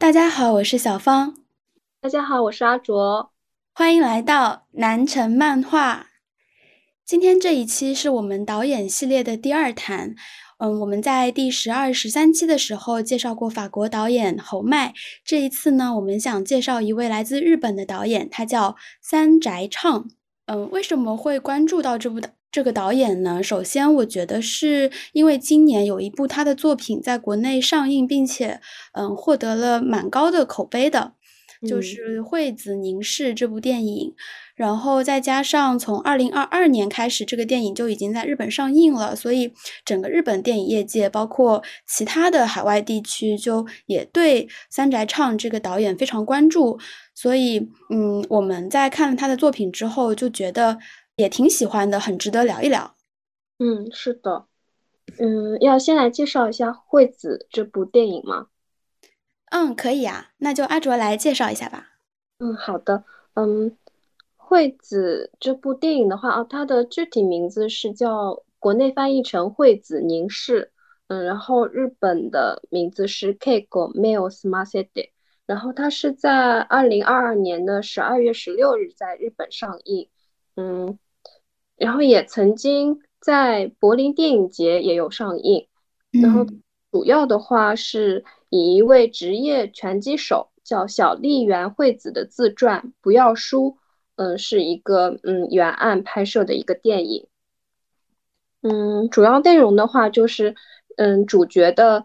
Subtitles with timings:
[0.00, 1.36] 大家好，我是小芳。
[2.00, 3.30] 大家好，我是阿卓。
[3.74, 6.06] 欢迎来到南城漫画。
[7.04, 10.14] 今天这一期是我们导演系列的第二弹。
[10.56, 14.94] 嗯，我们在第十二、十三期的时候介绍过法国导演侯麦。
[15.22, 20.08] 这一次呢，我们想介绍一位来自日本的导演，他叫三宅唱。
[20.46, 22.30] 嗯，为什么会关注到这部的？
[22.52, 28.60] 这个导演呢，首先我觉得是因为今年有一部他的作品在国内上映，并且
[28.92, 31.12] 嗯获得了蛮高的口碑的，
[31.68, 34.14] 就是《惠子凝视》这部电影。
[34.56, 39.54] 然后再加上从二零二二年开始，这个电影就已经在日本上映了，所以
[39.86, 46.78] 整个日本电影业界，包括其他的海外地区，就也对三宅唱这个导演非常关注。
[47.14, 50.78] 所以，嗯，我们在看了他的作品之后，就觉得。
[51.20, 52.94] 也挺喜欢的，很值得聊一聊。
[53.58, 54.46] 嗯，是的。
[55.18, 58.46] 嗯，要先来介绍一下《惠子》这部电影吗？
[59.50, 60.30] 嗯，可以啊。
[60.38, 61.88] 那就阿卓来介绍一下吧。
[62.38, 63.04] 嗯，好的。
[63.34, 63.70] 嗯，
[64.36, 70.62] 《惠子》这部电影的话，啊，它的具体名字是叫国内翻译成《惠子凝视》。
[71.08, 74.86] 嗯，然后日本的名字是《Keiko Meo Smasede》。
[75.44, 80.08] 然后它是在二零二二年的十二月十六日在日本上映。
[80.54, 80.98] 嗯。
[81.80, 85.66] 然后也曾经在柏林电影节也有上映，
[86.10, 86.44] 然后
[86.92, 93.70] 主要的话是以一位职业拳击手叫小笠原惠子的自传《不要输》，
[94.16, 97.26] 嗯，是一个嗯原案拍摄的一个电影。
[98.60, 100.54] 嗯，主要内容的话就是
[100.98, 102.04] 嗯主角的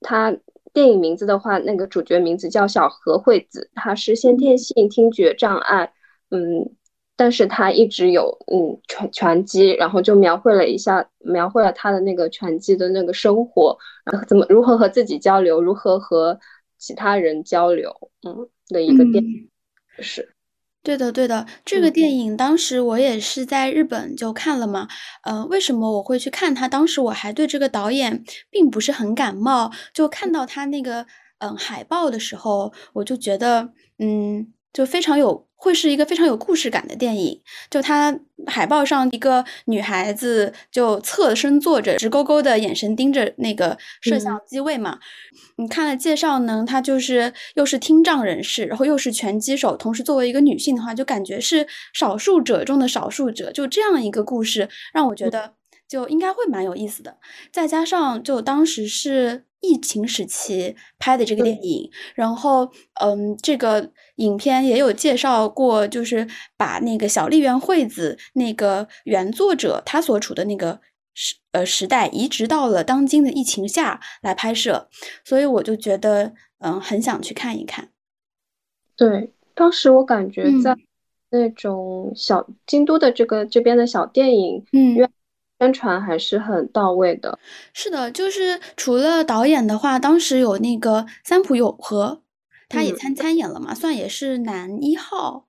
[0.00, 0.34] 他
[0.72, 5.92] 电影名字的话，那个主角名字叫小何惠子，他是先天性听觉障碍，
[6.30, 6.74] 嗯。
[7.16, 16.38] 但是他一直有嗯拳拳击，然后就描绘了一下，描绘了他的那个拳击的那个生活，然后怎么如何和自己交流，如何和
[16.78, 17.90] 其他人交流，
[18.26, 19.48] 嗯的一个电影，
[20.00, 20.28] 是，
[20.82, 24.86] 对的对的，这个电影当时我也是在日本就看了嘛，
[25.24, 26.68] 呃，为什么我会去看它？
[26.68, 31.06] 当时我还对这个导演并不是很感冒，就看到他那个
[31.38, 34.52] 嗯海报的时候，我就觉得嗯。
[34.72, 37.40] 就非常有，会是一个非常有故事感的电影。
[37.70, 44.98] 就它海报上一个女孩子就侧身坐着，直勾勾的眼神盯着那个摄像机位嘛。
[45.56, 53.50] 你看了介绍呢，她就是又是听障人士，然后又是拳击手，同时作为一个女性的话，就感觉是少数者中的少数者。
[53.50, 55.54] 就这样一个故事，让我觉得
[55.88, 57.16] 就应该会蛮有意思的。
[57.52, 59.44] 再加上就当时是。
[59.60, 62.70] 疫情时期拍的这个电影，然后，
[63.00, 70.78] 嗯，这个影片也有介绍过，就是把那个小笠原惠子那个原作者他所处的那个
[71.14, 74.88] 时呃时代移植到了当今的疫情下来拍摄，
[75.24, 77.88] 所以我就觉得，嗯，很想去看一看。
[78.94, 80.76] 对，当时我感觉在
[81.30, 84.64] 那种小京都的这个这边的小电影
[84.94, 85.10] 院。
[85.58, 87.38] 宣传还是很到位的，
[87.72, 92.20] 是的，就是除了导演的话，当时有那个三浦友和，
[92.68, 95.46] 他也参参演了嘛，算也是男一号，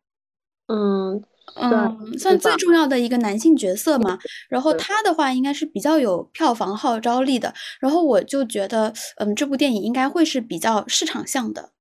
[0.68, 1.22] 嗯
[1.56, 4.18] 嗯，算最重要的一个男性角色嘛。
[4.48, 11.72] 然后他的话应该是比较有票房号召力的，然后我就觉得，嗯，这部电影应该会是比较市场向的，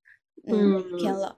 [0.48, 1.36] 嗯，片了。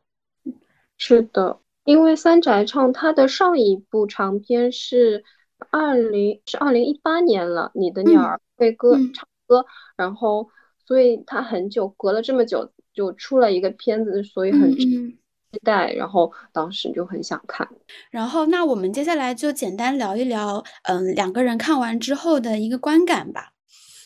[0.97, 5.23] 是的，因为三宅唱他的上一部长片是。
[5.71, 9.65] 二零是二零一八年了，你的鸟儿会歌唱歌，
[9.97, 10.49] 然后
[10.87, 15.19] 所以他很久隔了这么久就出了一个片子，所以很期
[15.65, 17.69] 待，然后当时就很想看。
[18.11, 23.53] 然后那我们接下来就简单聊一聊，嗯，两个人看完之后的一个观感吧。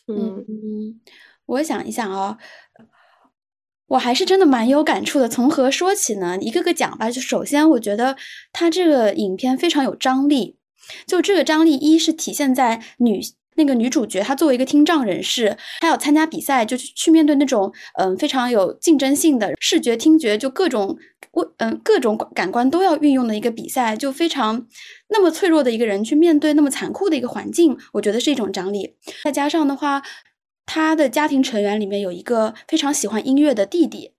[0.08, 1.00] 嗯嗯，
[1.46, 2.38] 我想一想哦，
[3.88, 5.28] 我还是真的蛮有感触的。
[5.28, 6.36] 从何说起呢？
[6.40, 7.10] 一个个讲吧。
[7.10, 8.16] 就首先，我觉得
[8.52, 10.56] 他这个影片非常有张力。
[11.06, 13.20] 就这个张力，一是体现在女
[13.54, 20.96] 那个女主角，她作为一个听障人士，她要参加比赛，就去面对那种嗯非常有竞争性的视觉、听觉，就各种
[21.32, 24.66] 我嗯各种感官都要运用的一个比赛，就非常
[25.10, 28.96] 那么脆弱的一个人去面对那么残酷的一个环境，我觉得是一种张力。
[29.22, 30.02] 再加上的话，
[30.64, 34.12] 她的家庭成员里面有一个非常喜欢音乐的弟弟，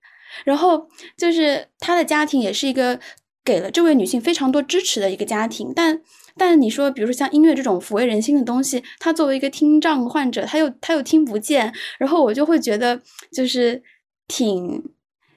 [0.44, 0.86] 然后
[1.16, 3.00] 就是她的家庭也是一个
[3.44, 6.02] 给了这位女性非常多支持的一个家庭，但。
[6.36, 13.00] 但你说，比如说像音乐这种抚慰人心的东西，他作为一个听障患者，他又他又听不见，然后我就会觉得
[13.32, 13.82] 就是
[14.26, 14.82] 挺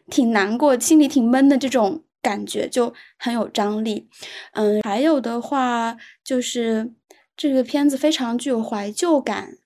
[0.08, 4.10] 挺难过，心里挺闷的这种感觉，就很有张力。
[4.54, 6.92] 嗯，还有的话就是
[7.36, 9.58] 这个片子非常具有怀旧感，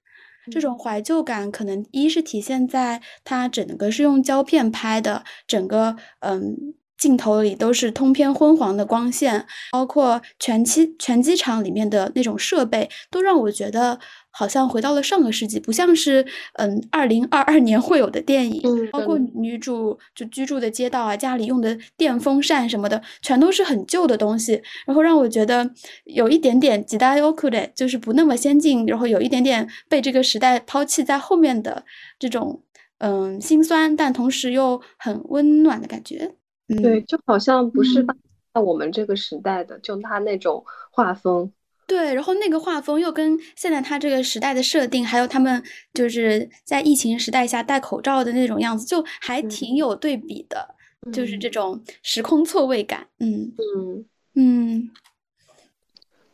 [0.51, 13.99] 这种怀旧感可能一是体现在它整个是用胶片拍的，整个嗯镜头里都是通篇昏黄的光线，包括全机全机场里面的那种设备，都让我觉得。
[14.33, 18.61] 好像回到了上个世纪，不像是嗯二零二二年会有的电影。
[18.89, 25.69] 包括女主就居住的街道啊，家里用的电风扇什么的，全都是很旧的东西，然后让我觉得
[26.05, 31.83] 有一点点吉达尤库的，就是不那么先进，然后有一点点被这个时代抛弃在后面的
[32.17, 32.63] 这种
[32.99, 36.35] 嗯心酸，但同时又很温暖的感觉。
[36.77, 38.05] 对，就好像不是
[38.53, 41.51] 在我们这个时代的，就他那种画风。
[41.87, 45.61] 对，然后那个画风又跟现在他这个时代的设定，还有他们
[45.93, 50.75] 就是在疫情时代下戴口罩的那种样子，就还挺有对比的，
[51.11, 53.07] 就是这种时空错位感。
[53.19, 54.89] 嗯嗯嗯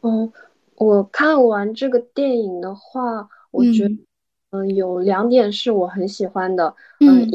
[0.02, 0.32] 嗯，
[0.76, 3.96] 我看完这个电影的话，我觉得
[4.52, 6.76] 嗯有两点是我很喜欢的。
[7.00, 7.28] 嗯，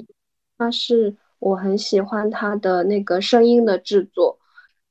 [0.57, 4.39] 它是我很喜欢他的那个声音的制作。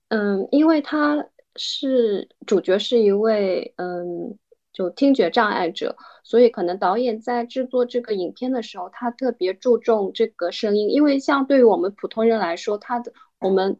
[0.09, 1.25] 嗯，因为他。
[1.57, 4.37] 是主角是一位嗯，
[4.71, 13.11] 就听觉障碍者，所以可能导演在制作这个影片的时候，他特别注重这个声音，因为像对于我们普通人来说，他的
[13.41, 13.77] 我们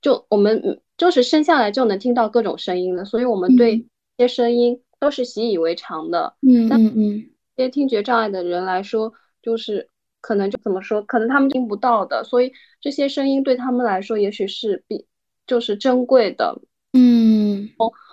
[0.00, 3.76] 就我们就是生下来就能听到各种声音的，所以我们对
[4.16, 6.32] 这些声音都是习以为常的。
[6.40, 9.12] 嗯嗯嗯，这些听觉障碍的人来说，
[9.42, 9.90] 就是
[10.20, 15.06] 可能就怎么说，可能他们听不到的，所以这些声音对他们来说，也许是比
[15.46, 16.60] 就是珍贵的。
[16.92, 17.68] 嗯，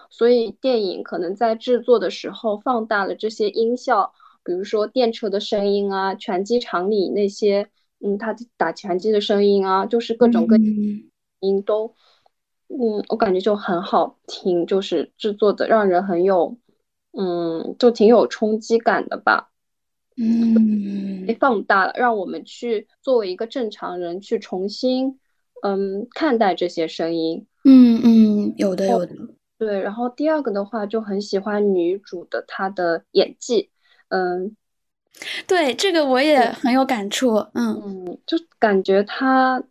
[0.09, 4.13] 所以电影可能在制作的时候放大了这些音效，
[4.43, 7.67] 比如说电车的声音啊，拳击场里那些，
[7.99, 10.55] 嗯，他打拳击的声音啊，就是各种各
[11.39, 11.95] 音都，
[12.67, 16.55] 嗯，我感觉就很好听，就是制作的让人很有，
[17.17, 19.49] 嗯，就挺有冲击感的吧，
[20.17, 25.19] 嗯，被放大了，让我们去作为一个正常人去重新，
[25.61, 27.45] 嗯，看待这些声音。
[27.63, 29.15] 嗯嗯，有的有的，
[29.57, 29.79] 对。
[29.79, 33.69] 然后第二个的话，就很喜欢女主的她的演技，
[34.09, 34.55] 嗯，
[35.45, 39.61] 对，这个我也很有感触，嗯嗯，就感觉她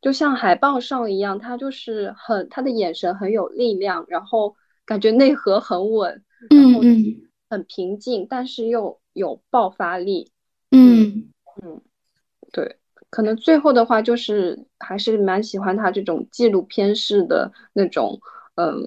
[0.00, 4.54] 就像海报上一样，她就是很她的眼神很有力量，然后
[4.84, 7.04] 感觉内核很稳，嗯嗯，
[7.50, 10.30] 很平静，但是又有爆发力，
[10.70, 11.28] 嗯
[11.60, 11.80] 嗯，
[12.52, 12.76] 对。
[13.10, 18.20] 可能最后的话就是还是蛮喜欢他这种纪录片式的那种，
[18.54, 18.86] 嗯，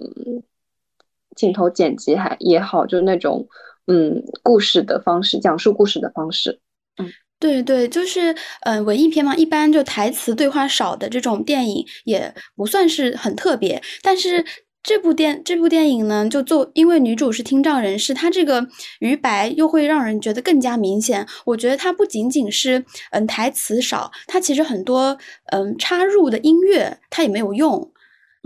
[1.36, 3.46] 镜头剪辑还也好，就是那种
[3.88, 6.62] 嗯故事的方式，讲述故事的方式。
[6.96, 14.46] 嗯，对对，就是嗯文艺片嘛，一般就台词对话少的这种电影也不算是很特别，但是。
[14.84, 18.68] 这部电这部电影呢，就做，因为女主是听障人士，她这个
[19.00, 21.26] 余白又会让人觉得更加明显。
[21.46, 25.18] 我觉得它不仅仅是嗯台词少，它其实很多
[25.54, 27.93] 嗯插入的音乐它也没有用。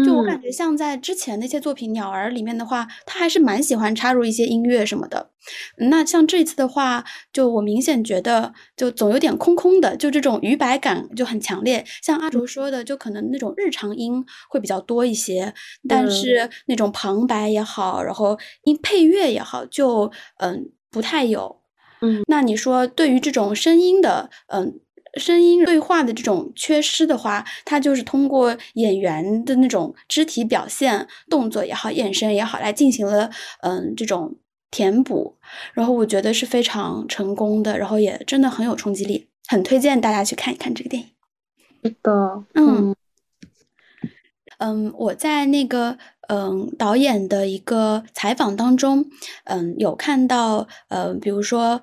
[0.05, 5.31] 就我感觉，像在之前那些作品《鸟儿》里面的话，他还是蛮喜欢插入一些音乐什么的。
[5.77, 7.03] 那像这次的话，
[7.33, 11.83] 就我明显觉得，就总有点空空的，就这种余白感就很强烈。
[12.03, 15.53] 像阿卓说的，就可能那种日常音会比较多一些，
[15.87, 21.61] 但是那种旁白也好，然后音配乐也好，就嗯不太有。
[22.01, 24.79] 嗯，那你说对于这种声音的，嗯。
[25.17, 33.29] 声音对话的这种缺失的话，它就是通过演员的那种肢体表现、动作也好、眼神也好，来进行了
[33.61, 34.35] 嗯这种
[34.69, 35.37] 填补。
[35.73, 41.09] 然后我觉得是非常成功的，然后也真的很有冲击力，很推荐大家去看一看这个电影。
[41.83, 42.95] 是的，嗯
[44.59, 45.97] 嗯，我在那个
[46.29, 49.05] 嗯导演的一个采访当中，
[49.45, 51.81] 嗯有看到呃，比如说。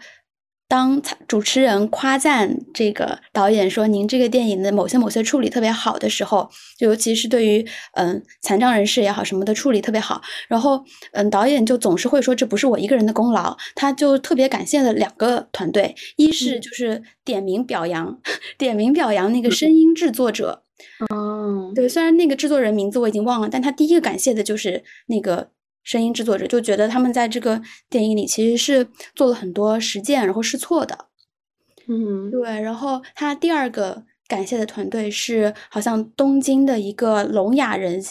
[0.66, 18.18] 当主持人夸赞这个导演说：“您这个电影的某些某些处理特别好的时候，就尤其是对于嗯残障人士也好什么的处理特别好。”然后嗯，导演就总是会说：“这不是我一个人的功劳。”他就特别感谢了两个团队，一是就是点名表扬，
[18.56, 20.62] 点名表扬那个声音制作者。
[21.10, 25.50] 哦，对，虽然那个制作人名字我已经忘了，但他第一个感谢的就是那个。
[25.84, 31.06] 声音制作者就觉得他们在这个电影里其实是做了很多实践，然后试错的。
[31.86, 32.60] 嗯，对。
[32.62, 38.02] 然后他第二个感谢的团队是好像东京的一个聋哑人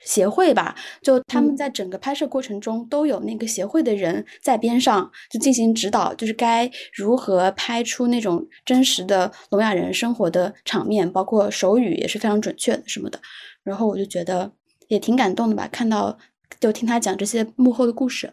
[0.00, 13.18] 协会吧，就他们在整个拍摄过程中都有那个协会的人在边上就进行指导，就是该如何拍出那种真实的聋哑人生活的场面，包括手语也是非常准确的什么的。
[13.62, 14.52] 然后我就觉得
[14.88, 16.18] 也挺感动的吧，看到。
[16.60, 18.32] 就听他讲这些幕后的故事。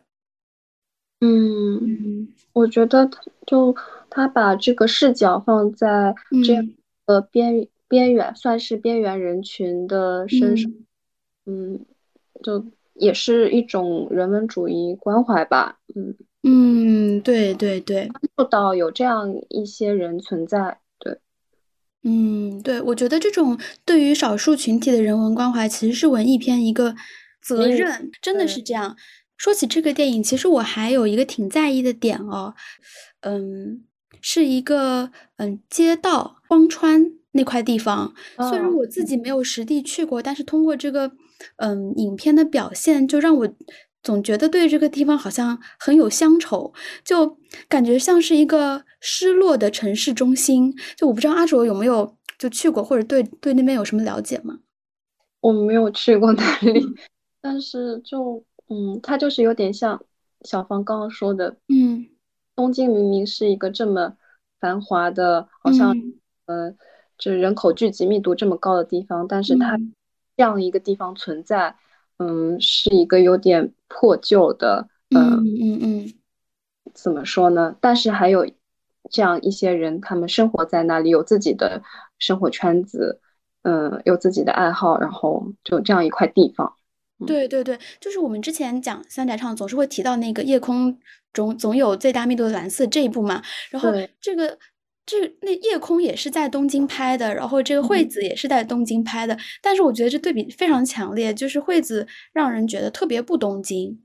[1.21, 3.75] 嗯，我觉得他就
[4.09, 6.69] 他把这个视角放在这样
[7.05, 10.71] 的边边缘，算是边缘人群的身上，
[11.45, 11.85] 嗯，
[12.43, 15.79] 就也是一种人文主义关怀吧。
[15.95, 16.15] 嗯。
[16.41, 21.19] 嗯，对对对，关注到有这样一些人存在，对，
[22.03, 26.95] 嗯，对，我觉得这种对于少数群体的人文关怀，其实是文艺片一个
[27.41, 28.96] 责任，真的是这样。
[29.38, 32.53] 说起这个电影，其实我还有一个挺在意的点哦，
[33.22, 33.84] 嗯，
[34.22, 38.13] 是一个嗯街道荒川那块地方。
[38.50, 41.12] 虽然我自己没有实地去过，但是通过这个
[41.55, 43.50] 嗯影片的表现，就让我
[44.03, 46.74] 总觉得对这个地方好像很有乡愁，
[47.05, 47.38] 就
[47.69, 50.75] 感觉像是一个失落的城市中心。
[50.98, 54.60] 就我不知道阿卓有没有就去过，或者对对那边有什么了解吗？
[55.39, 56.86] 我没有去过那里，
[57.41, 58.43] 但是就。
[58.72, 60.00] 嗯，它就是有点像
[60.41, 62.05] 小芳刚刚说的，嗯，
[62.55, 64.15] 东京明明是一个这么
[64.60, 65.91] 繁华的，好像，
[66.46, 66.72] 呃，
[67.17, 69.75] 就人口聚集密度这么高的地方，但是它
[70.38, 71.75] 这样一个地方存在，
[72.19, 76.13] 嗯，是一个有点破旧的，嗯嗯嗯，
[76.93, 77.75] 怎么说呢？
[77.81, 78.46] 但是还有
[79.10, 81.81] 这样一些人，他们生活在那里，有自己的
[82.19, 83.19] 生活圈子，
[83.63, 86.75] 嗯，有自己的爱好，然后就这样一块地方。
[87.25, 90.97] 对对对，就是我们之前讲三宅唱总是会提到那个夜空
[91.33, 93.89] 中总有最大密度的蓝色这一部嘛，然后
[94.21, 94.57] 这个
[95.05, 104.01] 这那夜空也是在东京拍的，然后这个惠子也是在东京拍的，但是我觉得这对比非常强烈，就是惠子让人觉得特别不东京。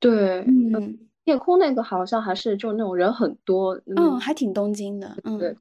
[0.00, 5.38] 对，嗯，夜空那个好像还是就那种人很多，嗯，还挺东京的，嗯。
[5.38, 5.56] 对。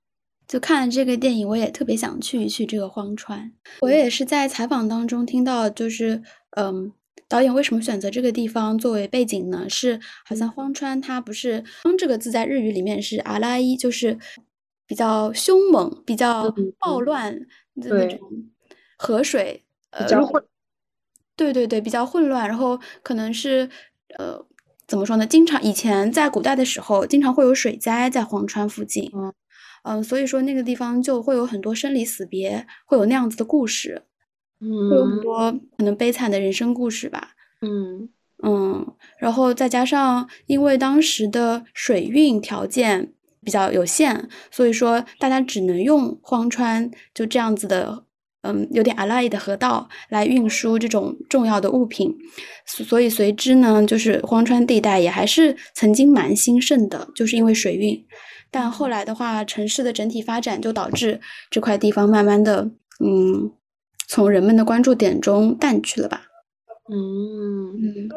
[0.48, 3.52] 就看了这个电影，我也特别想去一去这个荒川。
[3.82, 6.22] 我也是在采访当中听到，就是
[6.52, 6.92] 嗯，
[7.28, 9.68] 导演为什么选择这个地方作为背景呢？
[9.70, 14.18] 是好像荒川它不是“荒”这个字在日语里面是阿拉伊，就是
[14.86, 17.40] 比较凶猛、比较暴乱
[17.82, 18.20] 的那种
[18.98, 19.64] 河水，
[19.98, 20.44] 比较混。
[21.36, 22.48] 对对对，比较混乱。
[22.48, 23.68] 然后可能是
[24.18, 24.40] 呃，
[24.88, 25.26] 怎么说呢？
[25.26, 29.12] 经常以前在古代的时候，经常会有水灾在荒川附近。
[29.14, 29.34] 嗯，
[30.04, 34.02] 所以说那个地方就会有很多生离死别，会有那样子的故事，
[34.60, 37.30] 嗯，会有很多可能悲惨的人生故事吧，
[37.62, 38.10] 嗯
[38.44, 43.14] 嗯，然后再加上因为当时的水运条件
[43.44, 48.04] 比较有限，所以说大家只能用荒川就这样子的，
[48.42, 52.12] 嗯，有点阿拉伊的河道来运输这种重要的物品，
[52.66, 58.04] 所以随之呢，就是荒川地带也还是曾经蛮兴盛的，就是因为水运。
[58.56, 61.20] 但后来的话，城市的整体发展就导致
[61.50, 62.64] 这块地方慢慢的，
[63.04, 63.52] 嗯，
[64.08, 66.22] 从人们的关注点中淡去了吧。
[66.90, 68.10] 嗯嗯，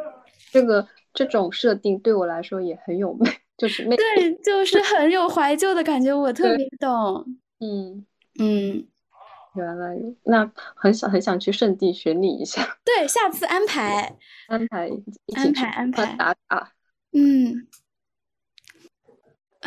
[0.53, 3.29] 这个这种设定对我来说也很有魅，
[3.59, 3.97] 就是魅。
[3.97, 7.27] 对，就是 很有怀旧的感觉，我特别懂。
[7.59, 8.07] 嗯
[8.39, 8.87] 嗯，
[9.59, 12.63] 原来那很想很想去圣地巡礼一下。
[12.85, 14.17] 对，下次安排
[14.47, 14.89] 安排
[15.35, 16.75] 安排安排打卡。
[17.13, 17.67] 嗯。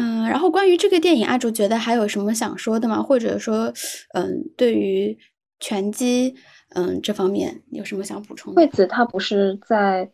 [0.01, 3.03] 嗯，然后关于这个电影，阿竹觉得还有什么想说的吗？
[3.03, 3.71] 或者说，
[4.15, 5.15] 嗯，对于
[5.59, 6.33] 拳击，
[6.73, 8.51] 嗯，这方面有什么想补充？
[8.55, 10.09] 惠子他不是在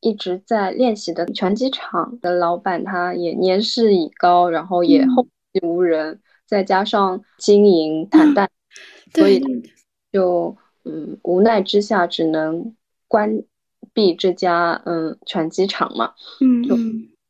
[0.00, 8.48] 一直在练习的拳击场的老板，他也年事已高，然后也后继无人，再加上经营惨淡，
[9.14, 9.44] 所以
[10.10, 12.74] 就嗯无奈之下只能
[13.08, 13.42] 关
[13.92, 16.14] 闭这家嗯拳击场嘛。
[16.40, 16.76] 嗯，就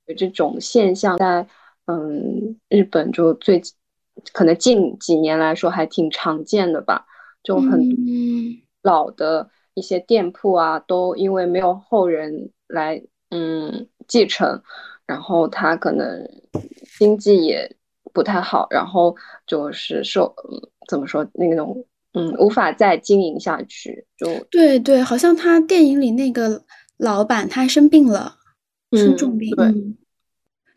[0.06, 1.48] 有这种现象在。
[1.86, 3.60] 嗯，日本就最
[4.32, 7.04] 可能近几年来说还挺常见的吧，
[7.42, 7.80] 就很
[8.82, 14.62] 老的一些店铺啊，都因为没有后人来嗯继承，
[15.06, 16.28] 然后他可能
[16.98, 17.74] 经济也
[18.12, 20.34] 不太好，然后就是受
[20.88, 26.62] 怎么说那种嗯无法再经营下去，就对对，好像他电影里那个
[26.98, 28.36] 老板他生病了，
[28.92, 29.74] 生重病，对。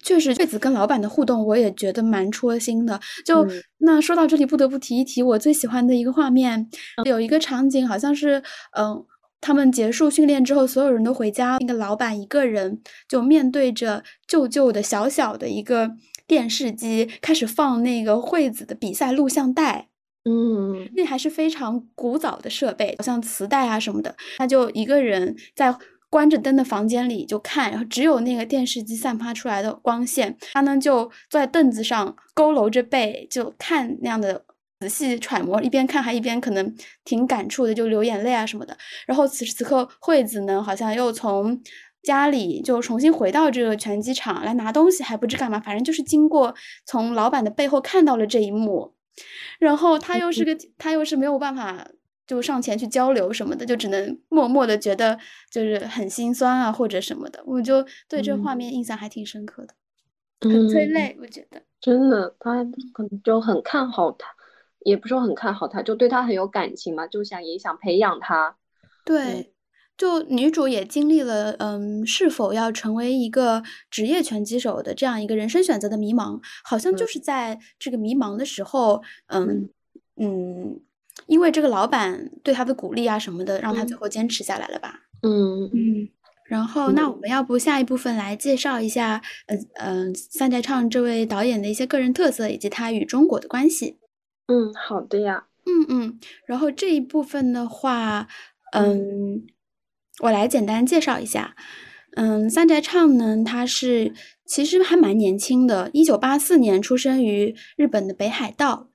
[0.06, 3.00] 确实，惠子跟老板的互动，我也觉得蛮戳心的。
[3.26, 3.46] 就
[3.80, 6.70] 那说到这里，不得不提一提我最喜欢的一个画面，
[7.06, 8.44] 有一个场景，好像是
[8.78, 9.04] 嗯，
[9.42, 15.90] 他们结束训练之后，所有人都回家，那个老板一个人就面对着旧旧的小小的一个
[16.28, 19.88] 电视机，开始放那个惠子的比赛录像带。
[20.30, 24.16] 嗯，那还是非常古早的设备，好像磁带啊什么的。
[24.38, 25.76] 他就一个人在。
[26.16, 30.38] 关着灯的房间里就看，然后只有那个电视机散发出来的光线。
[30.54, 34.46] 他呢就坐在凳子上，佝偻着背就看那样的，
[34.80, 38.78] 仔细揣摩，一边看还一边可能挺感触的，就流眼泪啊什么的。
[39.06, 41.62] 然后此时此刻，惠子呢好像又从
[42.02, 46.56] 家里就重新回到这个拳击场来拿东西，还不知干嘛，反正就是经过
[46.86, 48.94] 从老板的背后看到了这一幕，
[49.60, 51.86] 然后他又是个他又是没有办法
[52.28, 55.20] 就上前去交流什么的，就只能默默的觉得
[55.52, 61.62] 就是很心酸啊或者什么的，我就对这画面印象还挺深刻的，很催泪，我觉得。
[61.80, 62.64] 真的，他
[62.94, 64.28] 可能就很看好他，
[64.80, 68.56] 也不说很看好他，就对他很有感情嘛，就想也想培养他，
[69.04, 69.52] 对。
[69.98, 79.70] 就女主也经历了，嗯，是否要成为一个职业拳击手的这样一个人生选择的迷茫，好像就是在这个迷茫的时候，嗯。
[80.18, 80.80] 嗯，
[81.28, 85.02] 因为这个老板对他的鼓励啊什么的，让他最后坚持下来了吧？
[85.22, 86.10] 嗯嗯。
[86.48, 93.98] 然后，那我们要不下一部分来介绍一下，嗯嗯，三宅唱这位导演的一些个人特色以及他与中国的关系。
[94.48, 95.46] 嗯，好的呀。
[95.66, 96.20] 嗯嗯。
[96.46, 98.28] 然后这一部分的话，
[98.74, 99.46] 嗯。
[100.22, 101.58] 我来简单介绍一下，
[102.16, 104.14] 嗯，三宅唱呢，他是
[104.46, 108.88] 其实还蛮年轻的，一九八四年出生于日本的北海道，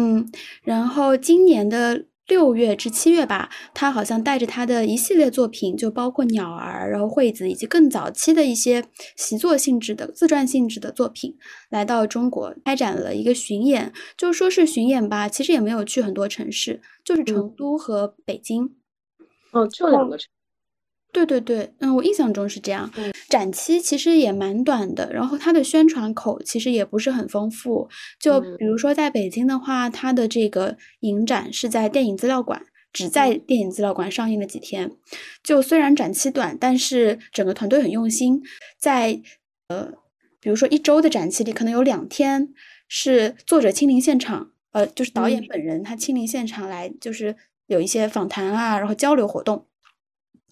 [0.00, 0.30] 嗯，
[0.62, 8.84] 然后今年的六月至七月吧，他好像带着他的一系列作品，就包括鸟儿，然后惠子以及更早期的一些
[9.16, 11.36] 习作性质的自传性质的作品，
[11.68, 18.76] 来到中国开展了一个巡演，就说是巡演吧，其实也没有去很多城市，就是成都和北京，
[19.52, 20.30] 哦，就两个城。
[21.10, 22.90] 对对对，嗯，我印象中是这样。
[23.28, 27.88] 展期其实也蛮短的，然后它的宣传口其实也不是很丰富。
[28.20, 32.62] 就比如说在北京的话，它的这个影展是在电影资料馆，
[32.92, 34.92] 只在电影资料馆上映了几天。
[35.42, 38.42] 就虽然展期短，但是整个团队很用心，
[38.78, 39.20] 在
[39.68, 39.92] 呃，
[40.40, 42.48] 比如说一周的展期里，可能有两天
[42.86, 47.34] 是作者亲临现场，呃，就是导演本人他亲临现场来，就是
[47.66, 49.66] 有一些访谈啊，然后交流活动。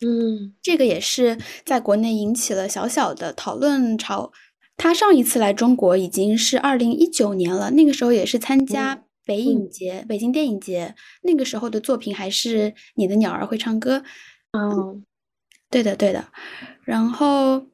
[0.01, 4.33] 嗯，这个也是在国内引起了小小的讨论潮。
[4.77, 13.99] 他上一次来中国已经是二零一九年了，那个时候也是参加北影节、北京电影节，那个时候的作品还是《你的鸟儿会唱歌》。
[14.53, 15.03] 嗯，
[15.71, 16.29] 对的，对的。
[16.85, 17.67] 然后，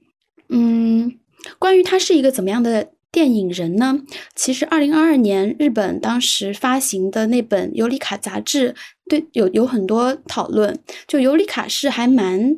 [0.48, 1.18] 嗯，
[1.58, 4.00] 关于他是一个怎么样的电影人呢？
[4.34, 8.74] 其实，二零二二年日本当时发行的那本《尤里卡》杂志。
[9.08, 12.56] 对，有有很多讨论，就尤里卡是还蛮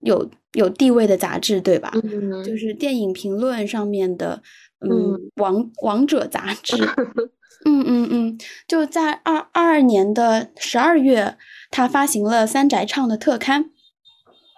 [0.00, 1.90] 有有地位的杂志，对吧？
[2.04, 4.40] 嗯，就是电影评论上面的，
[4.88, 6.76] 嗯，王王者杂志。
[7.66, 11.36] 嗯嗯嗯，就在二二二年的十二月，
[11.70, 13.70] 他发行了三宅唱的特刊，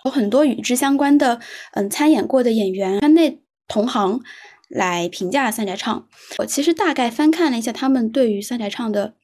[0.05, 1.41] 有很多与之相关的，
[1.73, 4.21] 嗯，参演过的演员、圈内同行
[4.73, 6.09] 来评价三宅唱。
[6.39, 9.15] 我其实大概翻看了一下他们对于三宅唱的，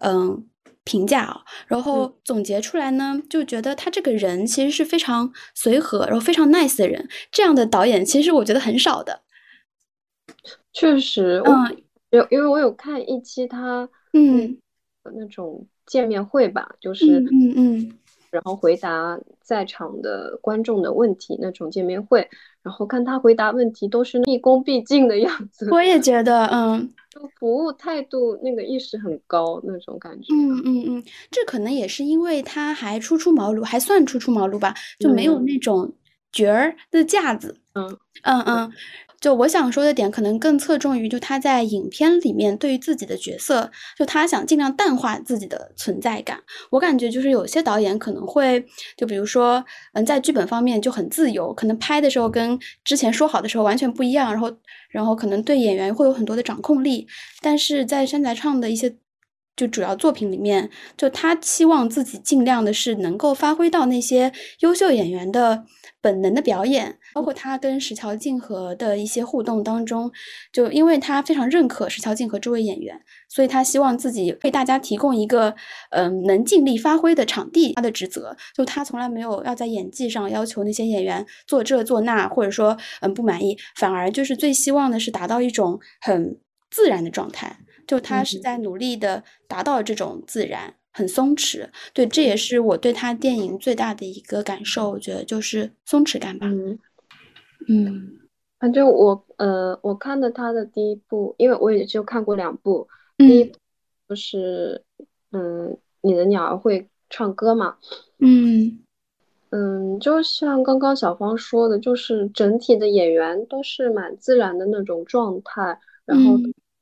[0.00, 0.46] 嗯。
[0.84, 7.06] 评价啊，然后总结出来呢，就觉得他这个人其实是非常随和，然后非常 nice 的人。
[7.30, 9.20] 这样的导演其实我觉得很少的。
[10.72, 14.56] 确实，嗯，有因为我有看一期他嗯
[15.14, 17.98] 那种见面会吧，就是嗯嗯。
[18.30, 22.28] 然后回答在场的观众的问题那种见面会，
[22.62, 25.68] 然后看他回答问题都是毕恭毕敬的样子。
[25.70, 26.92] 我也觉得，嗯，
[27.38, 30.34] 服务态度那个意识很高那种感觉。
[30.34, 35.92] 嗯嗯嗯，这可能也是因为他还初出茅庐，还算初出茅庐吧，就没有那种
[36.30, 37.56] 角儿的架子。
[37.74, 38.72] 嗯嗯嗯。
[39.20, 46.40] 就我想说的点，可能更侧重于就他在影片里面对于自己的角色，就他想尽量淡化自己的存在感。
[46.70, 48.64] 我感觉就是有些导演可能会，
[48.96, 54.50] 就比如说，嗯，在剧本方面就很自由，可能拍的时候跟之前说好的时候完全不一样，然后，
[54.90, 57.06] 然后可能对演员会有很多的掌控力。
[57.40, 58.94] 但是在山宅唱的一些
[59.58, 65.66] 就主要作品里面，就他期望自己尽量的是能够发挥到那些优秀演员的。
[66.00, 70.10] 本能的表演，包括他跟石桥静和的一些互动当中，
[70.52, 72.96] 就因为他非常认可石桥静和这位演员，
[73.28, 75.52] 所以他希望自己为大家提供一个
[75.90, 77.72] 嗯能尽力发挥的场地。
[77.72, 86.38] 他的职责就他从来没有要在演技上要求那些演员做这做那，或者说嗯不满意，反而就是最希望的是达到一种很
[86.70, 87.58] 自然的状态。
[87.88, 90.74] 就他是在努力的达到这种自然。
[90.90, 96.48] 很松弛，对，这也是我对他电影最大的一个感受，我觉得就是松弛感吧。
[96.48, 96.76] 嗯
[97.68, 98.18] 嗯，
[98.58, 103.56] 反正我呃，我看的他的第一部，因为我也就看过两部，第一部
[104.08, 104.82] 就是
[105.30, 107.76] 嗯，你的鸟儿会唱歌嘛？
[108.18, 108.80] 嗯
[109.50, 116.36] 嗯，就像刚刚小芳说的，就是整体的演员都是蛮自然的那种状态，然后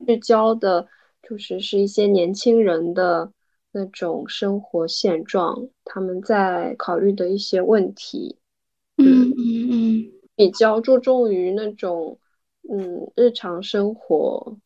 [0.07, 0.87] 聚焦的
[1.27, 3.31] 就是是一些年轻人的。
[3.73, 8.37] 那种生活现状，他们在考虑的一些问题，
[8.95, 12.17] 嗯嗯嗯比较注重于那种
[12.73, 14.57] 嗯日常生活。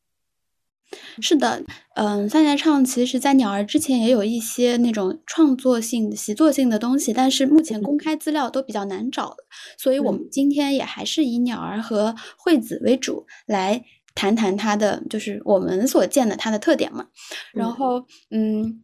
[1.20, 1.64] 是的，
[1.96, 9.36] 嗯，三宅唱其实在鸟儿之前也有一些那种创作性、习作性的东西，但是目前公开资料都比较难找，
[9.78, 17.08] 所以我们今天也还是以鸟儿和惠子为主来谈谈它的，就是我们所见的它的特点嘛。
[17.54, 18.84] 然后，嗯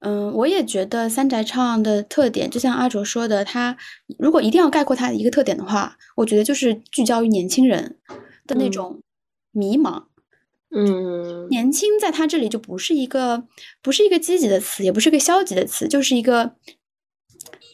[0.00, 3.76] 嗯，我也觉得三宅唱的特点，就像阿卓说的，他
[4.18, 7.98] 如果一定要概括他的一个特点的话，我觉得就是聚焦于年轻人
[8.46, 9.02] 的那种
[9.52, 10.04] 迷茫。
[10.74, 13.44] 嗯，年轻在他这里就不是一个，
[13.82, 16.54] 不是一个积极的词，也不是个消极的词，就是一个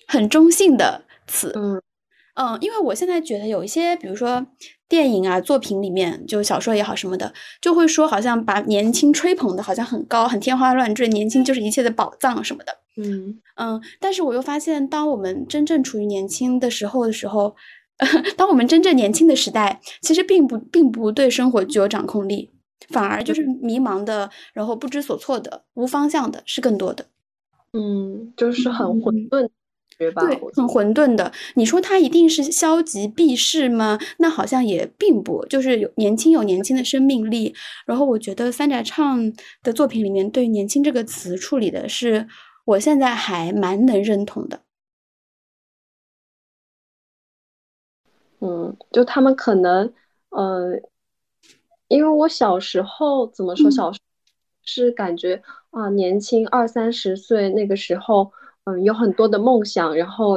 [0.08, 1.52] 很中性的词。
[1.54, 1.80] 嗯
[2.34, 4.46] 嗯，因为我现在觉得有一些，比如说
[4.88, 12.72] 电影啊、作品里面，就小说也好什么的，就会说好像把年轻吹捧的好像很高、很天花乱坠，年轻就是一切的宝藏什么的。
[12.96, 17.54] 嗯嗯，但是我又发现，当我们真正处于年轻的时候的时候，
[18.36, 22.50] 当我们真正年轻的时代，其实并不并不对生活具有掌控力。
[22.90, 27.04] 反而就是迷茫的，然后不知所措的，无方向的，是更多的。
[27.72, 29.48] 嗯，就是很混沌，
[29.98, 30.22] 对吧？
[30.22, 31.32] 对，很混沌的。
[31.54, 33.98] 你说他一定是消极避世吗？
[34.18, 37.54] 那好像也并不，就是有年轻有年轻的生命力。
[37.86, 39.32] 然后我觉得三宅唱
[39.62, 42.26] 的作品里面对“年轻”这个词处理的是，
[42.64, 44.60] 我现在还蛮能认同的。
[48.40, 49.92] 嗯，就他们可能，
[50.30, 50.80] 呃。
[51.88, 53.70] 因为我小时候怎么说？
[53.70, 54.00] 小时
[54.64, 58.32] 是感觉啊，年轻二三十岁那个时候，
[58.66, 60.34] 嗯，有很多的梦想，然后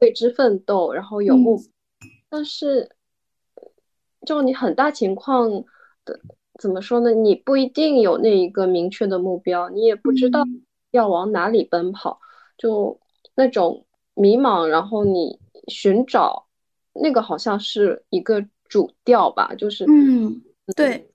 [0.00, 1.58] 为之奋斗，然后有目。
[2.30, 2.90] 但是，
[4.26, 5.50] 就你很大情况
[6.04, 6.18] 的
[6.58, 7.12] 怎么说呢？
[7.12, 10.44] 你不一定有那一个明确的目标，你也不知道
[10.90, 12.18] 要往哪里奔跑，
[12.56, 12.98] 就
[13.34, 14.66] 那种迷茫。
[14.66, 16.46] 然后你寻找
[16.94, 20.42] 那个好像是一个主调吧，就是嗯。
[20.76, 21.10] 对，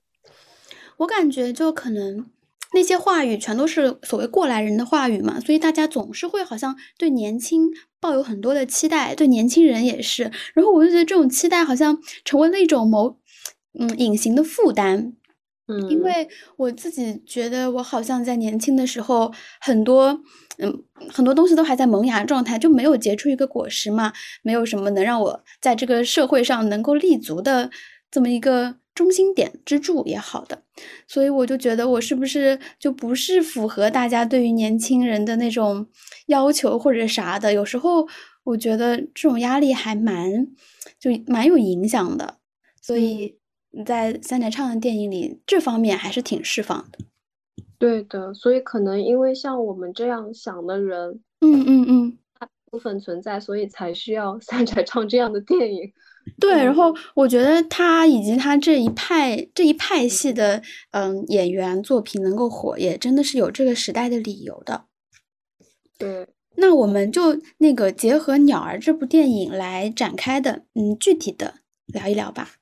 [0.96, 2.26] 我感觉就可能
[2.74, 10.30] 那些话语全都是所谓过来人的话语嘛，所以大家总是会好像对年轻抱有很多的期待，对年轻人也是。
[10.54, 13.16] 然后我就觉得这种期待好像成为了一种某
[13.78, 15.14] 嗯隐形的负担，
[15.68, 20.20] 嗯，因为我自己觉得我好像在年轻的时候很多
[20.58, 27.70] 嗯很多东西都还在萌芽状态，就没有结出一个果实嘛，没有什么能让我在这个社会上能够立足的
[28.10, 28.76] 这么一个。
[28.94, 30.62] 中心点支柱也好的，
[31.08, 35.86] 所以我就觉得我是不是就不是符合大家对于年轻人的那种
[36.26, 37.52] 要求或者啥的？
[37.52, 38.06] 有时候
[38.44, 40.46] 我觉得这种压力还蛮
[41.00, 42.36] 就蛮有影响的，
[42.80, 43.36] 所以
[43.84, 46.98] 在三宅唱的电影里，这方面还是挺释放的。
[47.78, 55.92] 对的，所以可能因为像我们这样想的人，嗯嗯嗯，大部分存在，所以才需要三宅唱这样的电影。
[56.40, 64.86] 对，然后我觉得他以及他这一派这一派系的嗯演员作品能够火，也真的是有这个时代的理由的。
[65.98, 71.56] 对，那我们就那个结合《鸟儿》这部电影来展开的，嗯，具体的
[71.86, 72.52] 聊一聊吧。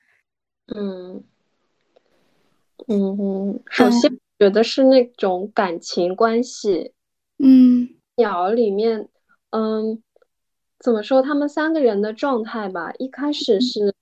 [0.75, 1.23] 嗯
[2.89, 6.93] 嗯，首先觉得是那种感情关系。
[7.39, 9.09] 嗯，《鸟儿》里面，
[9.51, 10.03] 嗯。
[10.83, 11.23] 怎么说？
[11.23, 13.95] 他们三个人的状态吧，一开始是，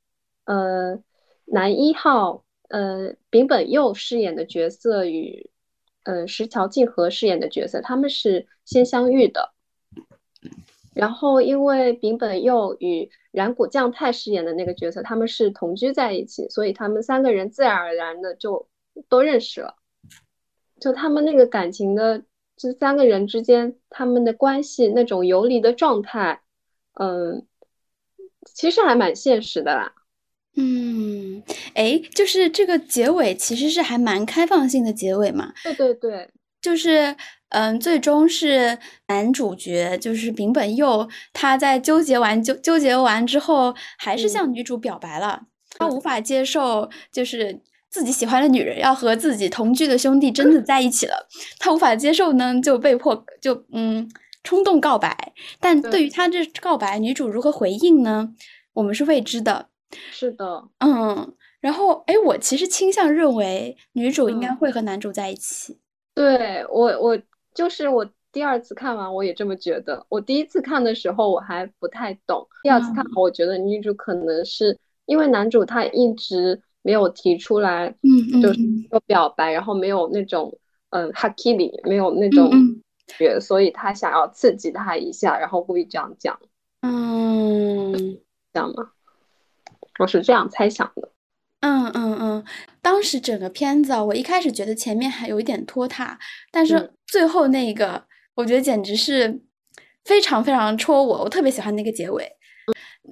[0.47, 0.99] 呃，
[1.45, 5.51] 男一号，呃，丙本佑饰演的角色与，
[6.05, 9.53] 呃，石桥静河饰演的角色，他们是先相遇的。
[10.95, 18.67] 然后因为丙本佑与染谷将太饰演的那个角色，他们是同居在一起，所以他们三个人自然而然的就
[19.07, 19.75] 都认识了。
[20.81, 22.23] 就他们那个感情的
[22.57, 26.41] 这三个人之间，他们的关系那种游离的状态。
[26.95, 27.47] 嗯，
[28.55, 29.93] 其实还蛮现实的啦。
[30.57, 31.43] 嗯，
[31.75, 35.53] 哎，就是这个结尾其实是还蛮开放性的结尾嘛。
[35.63, 36.29] 对对对，
[36.61, 37.17] 就是
[37.51, 38.77] 嗯，最终是
[39.07, 45.43] 男主角就是丙本佑，他在纠结完纠纠结完之后，还是向女主表白了。
[45.79, 51.29] 他无法接受，就是自己喜欢的女人要和自己同居的兄弟真的在一起了。
[51.61, 54.11] 他无法接受呢，就被迫就嗯。
[54.43, 58.33] 冲动告白，但对于他这告白，女主如何回应呢？
[58.73, 59.69] 我们是未知的。
[60.13, 65.79] 是的，嗯，然后，哎，我其实倾向认为女主应该会和男主在一起。
[66.15, 67.19] 对我，我
[67.55, 70.07] 就是我第二次看完，我也这么觉得。
[70.09, 80.57] 我第一次看的时候我还不太懂，第二次看，我觉得女主可能是因为男主他一直没有提出来，嗯就是说表白，然后没有那种，
[80.91, 82.49] 嗯，哈基里没有那种。
[83.41, 86.39] 所以他想要刺激他一下，然后故意这样讲，
[86.83, 87.93] 嗯，
[88.53, 88.91] 这样吗？
[89.99, 91.11] 我是这样猜想的。
[91.61, 92.45] 嗯嗯嗯，
[92.81, 96.19] 当时整个片子啊，我一开始觉得前面还有一点拖沓，
[96.51, 98.03] 但是最后那个，
[98.35, 99.43] 我觉得简直是
[100.05, 102.27] 非常非常戳我，我特别喜欢那个结尾。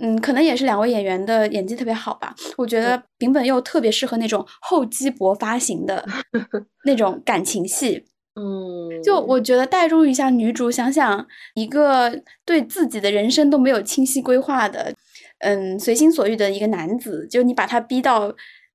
[0.00, 2.34] 嗯，可能也是两位演员的演技特别好吧。
[2.56, 6.02] 我觉得丙本佑特别适合那种厚积薄发型的
[6.84, 8.06] 那种感情戏。
[8.38, 14.94] 嗯，就我觉得代入一下女主，想想一个对自己的人生都没有清晰规划的。
[15.40, 18.32] 嗯，随心所欲的一个男子，就你把他逼到，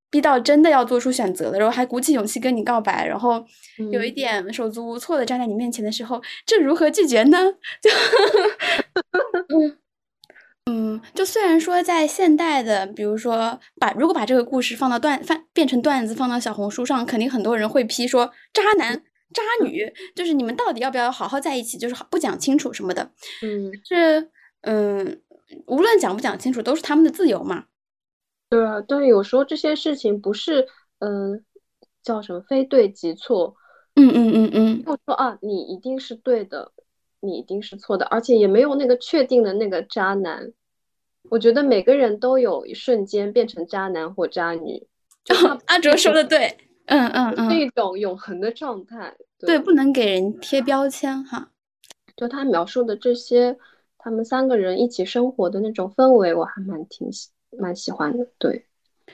[0.10, 3.43] 逼到真的要做出选择了，然后还鼓起勇气跟你告白，然后
[3.91, 7.38] 有一点手足无措的站在你面前的时候，这如何拒绝呢？
[7.82, 7.89] 就，
[9.56, 9.78] 嗯
[10.65, 23.12] 嗯，就虽然说在现代的，比如说把如果把这个故事放到段放变成段子放到小红书上，肯定很多人会批说渣男渣女，就是你们到底要不要好好在一起，就是不讲清楚什么的。
[23.41, 24.30] 嗯，是
[24.62, 25.22] 嗯。
[25.67, 27.65] 无论讲不讲清楚，都是他们的自由嘛。
[28.50, 30.67] 对啊，对，有时候这些事情不是，
[30.98, 31.46] 嗯，
[32.02, 33.56] 叫什么非对即错。
[33.96, 36.72] 嗯嗯嗯嗯，不说啊，你一定是对的，
[37.19, 40.52] 你一定是错的，而且也没有那个确定的那个渣男。
[41.30, 44.88] 我觉得每个人都有一瞬间变成渣男或渣女。
[45.67, 49.15] 阿卓说的对，嗯嗯嗯，是一种永恒的状态。
[49.39, 51.50] 对，不能给人贴标签哈。
[52.15, 53.58] 就他描述的这些。
[54.06, 58.28] 他们三个人一起生活的那种氛围，我还蛮挺喜蛮喜欢的。
[58.38, 58.65] 对，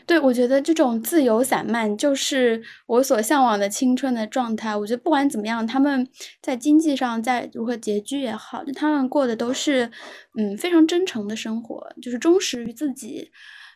[0.08, 4.76] 对我觉得这种自由散漫就是我所向往的青春的状态。
[4.76, 6.08] 我觉得不管怎么样，他们
[6.42, 9.92] 在经济上在如何拮据也好，就他们过的都是
[10.34, 13.30] 嗯非常真诚的生活，就是忠实于自己。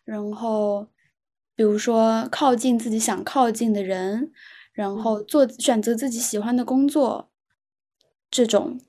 [0.05, 0.87] 然后，
[1.55, 4.31] 比如说靠近自己想靠近的人，
[4.71, 7.29] 然后做选择自己喜欢的工作，
[8.29, 8.79] 这种，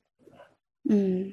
[0.89, 1.33] 嗯。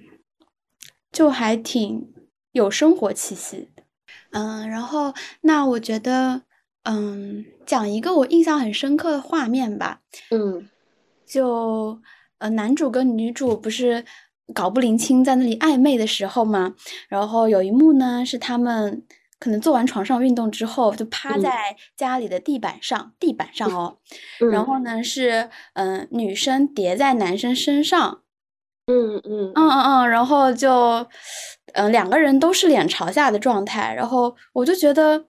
[1.12, 2.14] 就还挺
[2.54, 3.84] 有生活气息的，
[4.32, 6.44] 嗯，然后那我觉得，
[6.84, 10.70] 嗯，讲一个我印象很深刻的画面吧，嗯，
[11.26, 12.02] 就
[12.38, 14.06] 呃，男主跟女主不是
[14.54, 16.76] 搞不灵清在那里暧昧的时候嘛，
[17.10, 19.04] 然后有一幕呢是他们
[19.42, 23.98] 可能做完床上运动之后，就趴在家里的地板上，地板上哦，
[24.52, 28.22] 然后呢是嗯，女生叠在男生身上。
[28.86, 31.08] 嗯嗯嗯嗯嗯，然后就，
[31.74, 35.26] 嗯，两个人都是脸朝下的状态，然后我就觉得，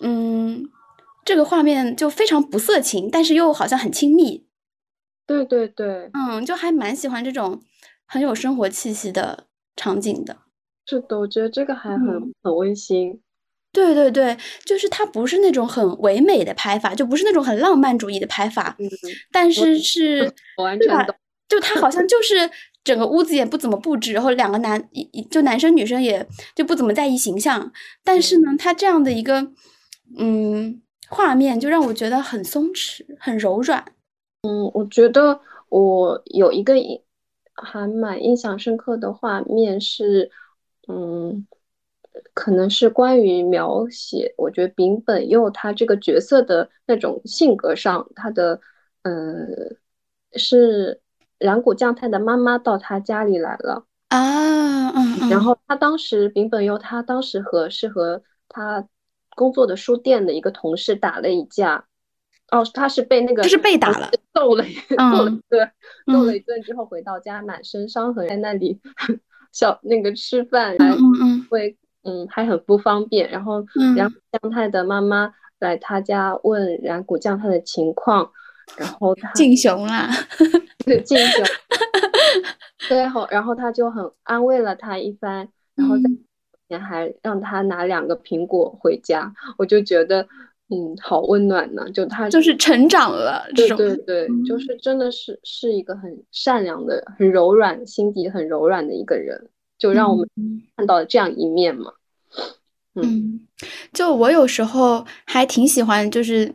[0.00, 0.64] 嗯，
[1.24, 4.46] 这个画面就非常不色情，但是又好像很亲密。
[5.26, 7.62] 对对对，嗯，就还蛮喜欢这种
[8.06, 9.46] 很有生活气息的
[9.76, 10.38] 场景的。
[10.86, 13.20] 是的，我觉得这个还很很温馨。
[13.72, 18.76] 对对对，就是它不是那种很唯美的拍法，就不是那种很浪漫主义的拍法，
[19.30, 21.14] 但是是完全懂，
[21.48, 22.50] 就它好像就是。
[22.84, 24.90] 整个屋子也不怎么布置，然后两个男
[25.30, 27.70] 就男生女生也就不怎么在意形象，
[28.02, 29.52] 但是呢，他这样的一个
[30.18, 33.84] 嗯画面就让我觉得很松弛、很柔软。
[34.42, 36.74] 嗯，我觉得我有一个
[37.54, 40.28] 还蛮印象深刻的画面是，
[40.88, 41.46] 嗯，
[42.34, 48.60] 可能是关于描写，我觉得丙本佑他这个角色的那种性格上，他的
[49.02, 49.76] 嗯
[50.34, 51.00] 是。
[51.42, 55.40] 染谷将太的妈妈到他家里来了啊，嗯，然。
[55.40, 58.86] 后他当时丙本佑他当时和是和他
[59.34, 61.84] 工作的书店的一个同事打了一架，
[62.52, 64.64] 哦，他是被那个就是被打了，揍了，
[64.96, 65.42] 揍了一。
[65.48, 65.72] 顿，
[66.06, 66.36] 揍了。
[66.36, 68.80] 一顿之后回到家满身伤痕，在那里
[69.50, 70.96] 小那个吃饭还
[71.50, 73.64] 会嗯还很不方便，然后
[73.96, 78.30] 然后将太的妈妈来他家问染谷将太的情况。
[78.76, 80.08] 然后他敬雄啦，
[80.86, 81.44] 对敬雄，
[82.88, 86.02] 最后然后他就很安慰了他一番，然后在
[86.68, 90.22] 前还让他拿两个苹果回家，我就觉得
[90.70, 99.50] 嗯好温暖呢，就他就是成长了，对对对，就是真的是是一个很善良的、很柔软、心底很柔软的一个人，
[99.82, 100.28] 就让我们
[100.76, 101.92] 看到了这样一面嘛。
[102.94, 103.40] 嗯，
[103.92, 106.54] 就我有时候还挺喜欢，就是。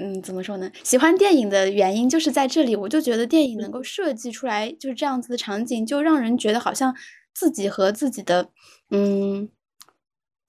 [0.00, 0.70] 嗯，怎么说呢？
[0.84, 6.94] 喜欢电影的原因就是在这里，我就觉得电影能够设计出来就是这样子的场景，就让人觉得好像
[7.34, 8.48] 自己和自己的，
[8.92, 9.48] 嗯，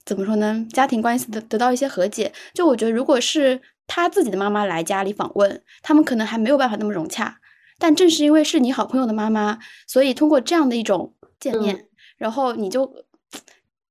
[0.05, 0.67] 怎么说呢？
[0.71, 2.31] 家庭关系得得到一些和解。
[2.53, 7.39] 就我觉得，如果是他自己的妈妈来家里访问，他们可能还没有办法那么融洽。
[7.79, 11.87] 但正是因为是你好朋友的妈妈，所以通过这样的一种见面，
[12.19, 12.93] 然后你就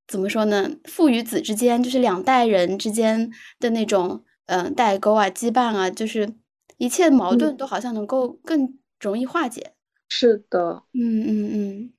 [0.07, 0.71] 怎么说呢？
[0.85, 4.23] 父与子之间，就是两代人之间的那种。
[4.51, 6.33] 嗯，代沟啊，羁绊啊，就是
[6.77, 9.73] 一切矛盾都好像能够更容易化解。
[10.07, 11.93] 是的，嗯嗯嗯。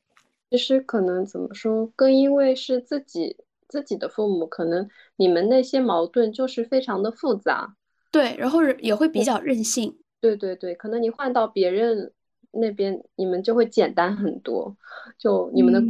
[0.50, 3.36] 其实可能怎么说，更因为是自己
[3.68, 7.76] 自己的父母，可能你们那些矛盾就是非常的复杂。
[8.10, 10.00] 对，然后也会比较任性。
[10.20, 12.12] 对对对，可能你换到别人
[12.52, 14.76] 那边，你们就会简单很多，
[15.18, 15.80] 就你们的，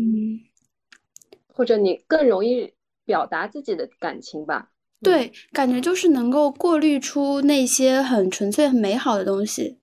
[1.46, 4.70] 或者你更容易表达自己的感情吧。
[5.02, 9.78] 对，感觉就是能够过滤出那些很纯粹、很美好的东西。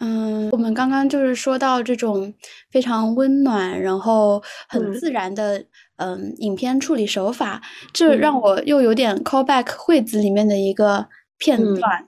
[0.00, 2.34] 嗯，我们刚刚就是说到这种
[2.70, 5.64] 非常温暖，然后很自然的，
[5.96, 7.62] 嗯，影片处理手法，
[7.94, 12.06] 这让我又有点 call back 惠子里面的一个片段。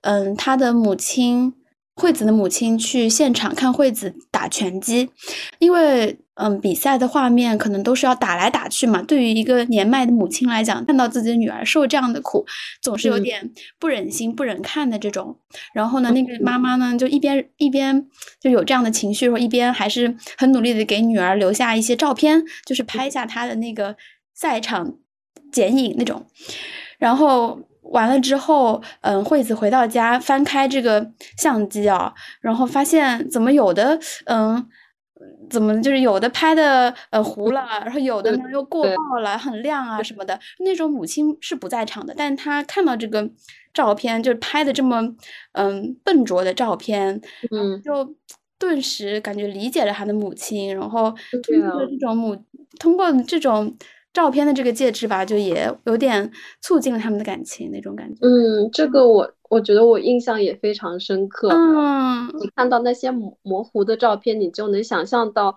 [0.00, 1.54] 嗯，他的母亲。
[1.96, 5.08] 惠子的母亲去现场看惠子打拳击，
[5.58, 9.00] 因为嗯，比赛的画面可能都是要打来打去嘛。
[9.00, 12.44] 对于一个年迈的母亲来讲，看到自己的女儿受这样的苦，
[12.82, 15.38] 总是有点不忍心、不忍看的这种。
[15.72, 18.04] 然后呢，那个妈妈呢，就一边一边
[18.40, 23.94] 就有这样的情绪，说一边还是很努力的给女儿留下一些照片，就是拍下她的那个
[24.34, 24.94] 赛场
[25.52, 26.26] 剪影那种，
[26.98, 27.60] 然后。
[27.92, 34.66] 完了之后，嗯，惠子回到家，翻开这个相机啊，然后发现怎么有的，嗯，
[35.50, 40.38] 怎么就是有的拍的呃糊了，然后有的呢又过曝了，很亮啊什么的。
[40.60, 43.28] 那种母亲是不在场的，但她看到这个
[43.72, 45.14] 照片，就是拍的这么
[45.52, 47.20] 嗯笨拙的照片，
[47.50, 48.14] 嗯，就
[48.58, 52.44] 顿时感觉理解了他的母亲，然后通过这种母，
[52.80, 53.76] 通过这种。
[54.14, 56.30] 照片的这个介质吧，就也有点
[56.62, 58.20] 促进了他们的感情那种感觉。
[58.22, 61.48] 嗯，这个我我觉得我印象也非常深刻。
[61.50, 65.56] 嗯，你看到那些模模糊的照片，你就能想象到，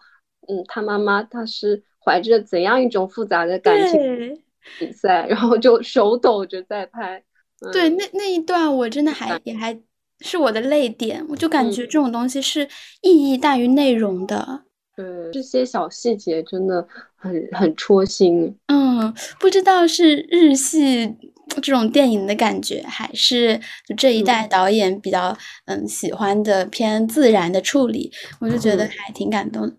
[0.50, 4.42] 嗯，他妈妈她是怀着怎样一种复杂的感情
[4.80, 7.24] 比赛，然后就手抖着在拍。
[7.72, 9.80] 对，那那一段我真的还也还
[10.22, 12.68] 是我的泪点，我就感觉这种东西是
[13.02, 14.64] 意义大于内容的。
[14.98, 18.58] 对，这些小细节真的很很戳心。
[18.66, 21.16] 嗯，不知道是日系
[21.62, 23.56] 这种电影的感觉，还是
[23.88, 29.72] 就这一代导演比较嗯喜欢的偏自然的处理，我就觉得还挺感动。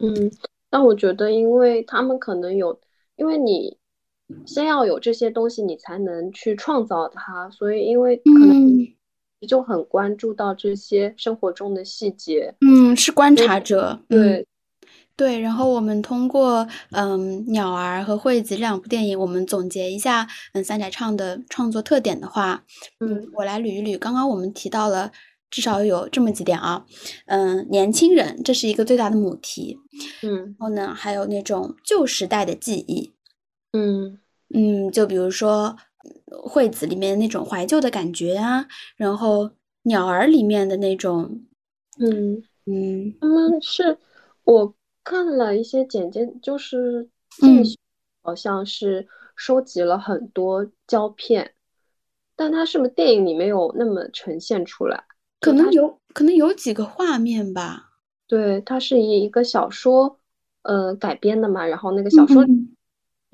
[0.00, 0.28] 嗯，
[0.68, 2.76] 但我觉得，因为他们可能有，
[3.14, 3.78] 因为你
[4.44, 8.76] 先要有这些东西，你才能去创造它，所以因为可能
[9.38, 12.52] 你就很关注到这些生活中的细节。
[12.66, 14.00] 嗯，是观察者。
[14.08, 14.44] 对。
[15.16, 22.64] 对，然后我们通过嗯鸟儿和惠子这两部电影，我们总结一下嗯三宅唱的创作特点的话，
[22.98, 23.96] 嗯，我来捋一捋。
[23.96, 25.12] 刚刚我们提到了
[25.50, 26.84] 至少有这么几点啊，
[27.26, 29.78] 嗯，年轻人这是一个最大的母题，
[30.22, 33.12] 嗯，然后呢还有那种旧时代的记忆，
[33.72, 34.18] 嗯。
[34.52, 35.76] 嗯，就比如说
[36.44, 39.50] 惠子里面那种怀旧的感觉啊，然后
[39.84, 41.40] 鸟儿里面的那种，
[41.98, 42.42] 嗯。
[42.66, 43.96] 嗯，他们是
[44.44, 44.74] 我。
[45.04, 47.62] 看了一些简介，就是进
[48.22, 51.52] 好像是收集了很多胶片，
[52.34, 55.04] 但它是不是电影里没有那么呈现出来？
[55.40, 57.90] 可能有可能有几个画面吧。
[58.26, 60.18] 对，它是以一个小说
[60.62, 62.42] 呃改编的嘛，然后那个小说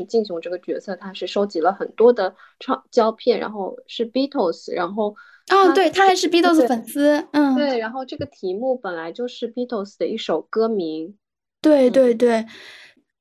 [0.09, 5.14] 敬雄这个角色，他是收集了很多的创胶片，然后是 Beatles，然后
[5.50, 11.16] 哦，对他还是 Beatles 粉丝，嗯，对，然后这个题目本来就是 Beatles 的一首歌名。
[11.61, 12.46] 对对对，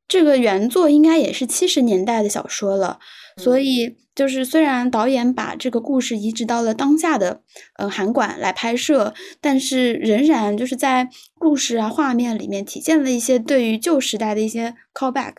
[0.08, 2.99] 这个原作应该也是七十年代的小说了，
[3.38, 7.41] 所以就是虽然导演把这个故事移植到了当下的
[7.78, 15.34] 呃韩馆来拍摄，但是仍然就是在故事啊画面里面体现了一些对于旧时代的一些 callback。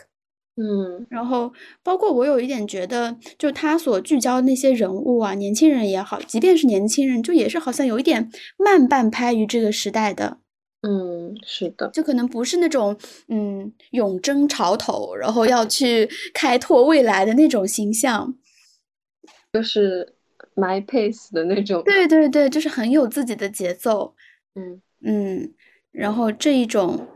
[0.57, 1.51] 嗯，然后
[1.83, 10.39] 包括我有一点觉得，就他所聚焦的那些人物啊，年轻人也好，即便是年轻人，就也是好像有一点慢半拍于这个时代的。
[10.83, 12.97] 嗯，是的，就可能不是那种
[13.29, 18.35] 嗯永争潮头，然后要去开拓未来的那种形象，
[19.53, 20.17] 就是
[20.57, 21.83] my pace 的那种。
[21.85, 24.15] 对对对，就是很有自己的节奏。
[24.55, 25.53] 嗯嗯，
[25.93, 27.07] 然后这一种，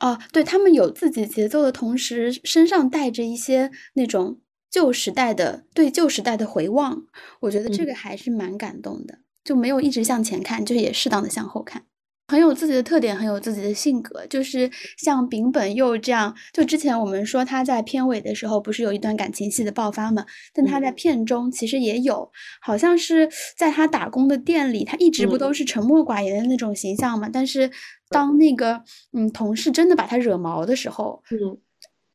[0.00, 4.40] 哦，对他们有自己节奏的同时，身上带着一些那种
[4.70, 7.04] 旧时代的对旧时代的回望，
[7.40, 11.84] 我觉得这个还是蛮感动的，就没有一直向前看，就是也适当的向后看。
[12.32, 16.34] 很有自己的特点，很有自己的性格，就是像丙本佑这样。
[16.50, 20.24] 就之前我们说他在片尾的时候不是有一段感情戏的爆发嘛？
[20.54, 27.28] 但他在片中其实也有，好像是在他打工的店里，他一直不都是沉默寡言的那种形象嘛。
[27.30, 27.70] 但是
[28.08, 31.58] 当那个嗯同事真的把他惹毛的时候，嗯，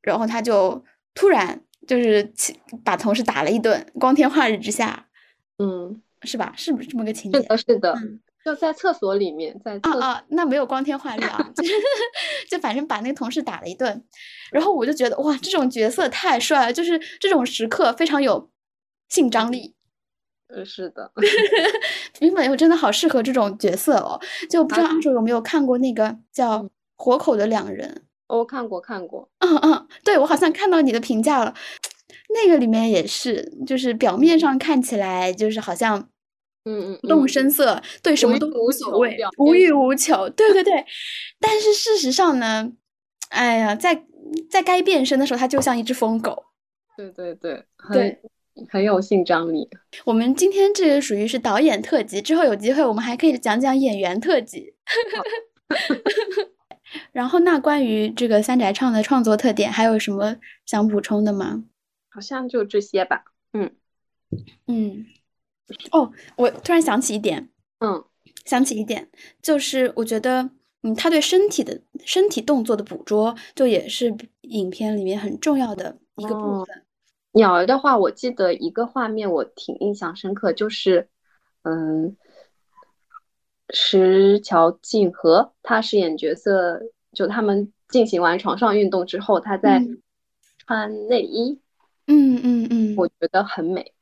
[0.02, 2.34] 然后他就突然就是
[2.84, 5.06] 把同事打了一顿，光天化日之下，
[5.60, 6.56] 嗯，是吧？
[6.58, 7.40] 是不是这么个情节？
[7.40, 7.96] 是的，是的。
[8.48, 11.64] 就在厕所里面，在啊啊，那没有光天化日啊， 就
[12.50, 14.02] 就反正把那个同事打了一顿，
[14.54, 18.50] 然后我就觉得哇，这种角色太帅了，就是这种时刻非常有
[19.10, 19.76] 性张力。
[20.48, 21.12] 嗯，是的，
[22.18, 24.18] 平本佑真的好适合这种角色哦。
[24.50, 26.64] 就不知道阿卓有没有看过那个叫
[26.96, 28.04] 《活口的两人》？
[28.34, 29.30] 我看过，看过。
[29.40, 31.54] 嗯嗯，对，我好像看到你的评价了。
[32.30, 36.10] 那个里面也是，就是表面上看起来就是好像，
[36.68, 40.30] 嗯嗯，不动声色，对什么都无所谓，无欲无求。
[40.30, 40.86] 对对对。
[41.40, 42.72] 但是事实上呢，
[43.30, 44.04] 哎呀，在
[44.50, 46.44] 在该变身的时候，他就像一只疯狗。
[46.98, 48.22] 对对对，对。
[48.70, 49.70] 很有性张力。
[50.04, 54.74] 我们今天这个属于是导演特辑，之后有机会我们还可以讲讲演员特辑。
[57.14, 61.66] 然后，那关于这个三宅唱的创作特点，还有什么想补充的吗？
[62.10, 63.26] 好像就这些吧。
[63.54, 63.76] 嗯
[64.66, 65.06] 嗯。
[65.92, 67.50] 哦，我突然想起一点。
[67.80, 68.04] 嗯，
[68.46, 69.08] 想起一点，
[69.42, 70.50] 就是我觉得，
[70.82, 76.84] 嗯，他对身体的身体动作的捕捉，就也是影片里面很重要的一个部分。
[77.34, 81.08] 鸟儿的话，我记得一个画面我挺印象深刻，就是，
[81.64, 82.18] 嗯，
[83.70, 89.86] 石桥静和他饰演角色，就他们进行完床上运动之后，他在
[90.66, 91.60] 穿内衣，
[92.08, 93.94] 嗯嗯嗯，我觉得很美。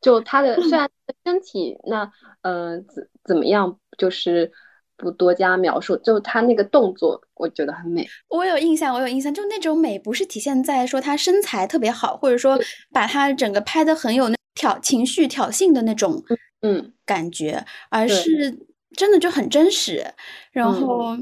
[0.00, 0.88] 就他的虽 然
[1.24, 2.10] 身体那，
[2.42, 4.52] 呃，怎怎么样，就是。
[4.98, 8.08] 不多加描述，就他那个动作，我觉得很美。
[8.30, 12.58] 我有印象，我有印象，就那种美不是体现在说他身材特别好，或者说
[12.90, 16.24] 把他整个拍的很有那挑情绪挑衅的那种
[16.62, 18.58] 嗯感觉，而是
[18.96, 20.02] 真的就很真实，
[20.50, 21.14] 然后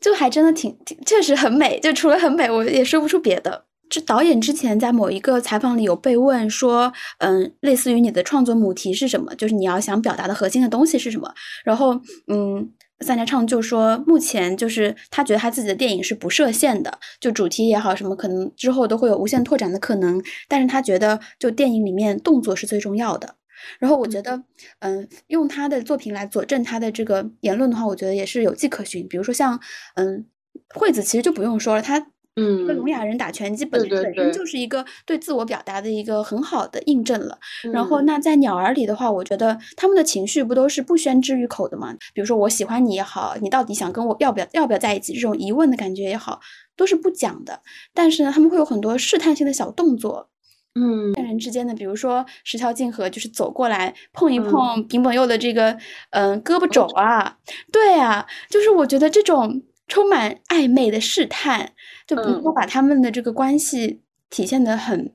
[0.00, 1.78] 就还真的挺挺确实很美。
[1.78, 3.66] 就除了很美，我也说不出别的。
[3.90, 9.34] 这导演之前在某一个采访里有被问说，嗯，类似于你的创作母题是什么？
[9.34, 11.34] 就是你要想表达的核心的东西是什么？
[11.64, 12.72] 然后嗯。
[13.02, 20.22] 三宅唱就说，目前就是他觉得他自己的电影是不设限的，就主题也好，什么可能之后都会有无限拓展的可能。
[20.46, 23.36] 但是他觉得，就电影里面动作是最重要的。
[23.78, 24.42] 然后我觉得，
[24.80, 29.08] 嗯，用他的作品来佐证他的这个言论的话，我觉得也是有迹可循。
[29.08, 29.58] 比如说像，
[29.94, 30.26] 嗯，
[30.74, 32.08] 惠子其实就不用说了，他。
[32.36, 37.38] 嗯，聋哑人打拳击本本身就是一个对自我表达的一个很好的印证了。
[37.72, 41.94] 然后，那在鸟儿里的话，我觉得他们的情绪不都是不宣之于口的吗？
[42.14, 46.40] 比如说我喜欢你也好，你到底想跟我要不要要不要在一起这种疑问的感觉也好，
[46.76, 47.60] 都是不讲的。
[47.92, 50.30] 但是呢，他们会有很多试探性的小动作，
[50.76, 55.76] 嗯，人之间的，比如说石桥静河就是走过来碰一碰平本佑的这个
[56.10, 56.86] 嗯胳膊肘。
[56.94, 57.36] 啊，
[57.72, 61.74] 对啊，就是我觉得这种充满暧昧的试探。
[62.06, 65.14] 就能够把他们的这个关系体现的很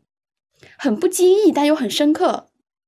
[0.78, 2.48] 很不经意，但又很深刻。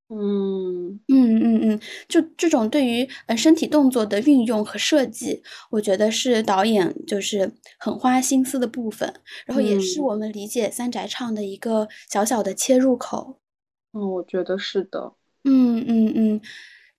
[0.09, 9.13] 嗯嗯嗯嗯，就这种对于呃身体动作的运用和设计，我觉得是导演就是很花心思的部分，
[9.45, 13.41] 然后也是我们理解三宅唱的一个小小的切入口。
[13.91, 15.11] 嗯，我觉得是的。
[15.43, 16.41] 嗯嗯嗯，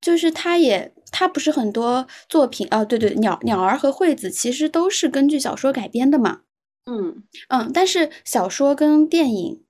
[0.01, 6.41] 就是他也他不是很多作品啊，对对，鸟鸟儿和惠子其实都是根据小说改编的嘛。
[6.87, 9.63] 嗯嗯，但是小说跟电影，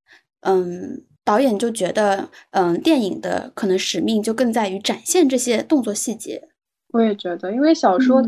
[0.42, 6.48] 嗯，导演就觉得，嗯，电影的可能使命就更在于展现这些动作细节。
[6.92, 8.22] 我也觉得，因为小说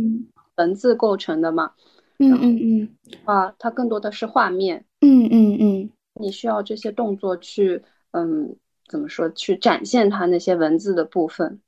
[0.57, 1.71] 文字构成的嘛，
[2.19, 2.89] 嗯嗯嗯，
[3.25, 5.91] 啊，它更多的是画面，嗯嗯嗯，
[6.21, 8.57] 你需要这些动作去，嗯，
[8.89, 11.61] 怎么说，去展现它那些文字的部分。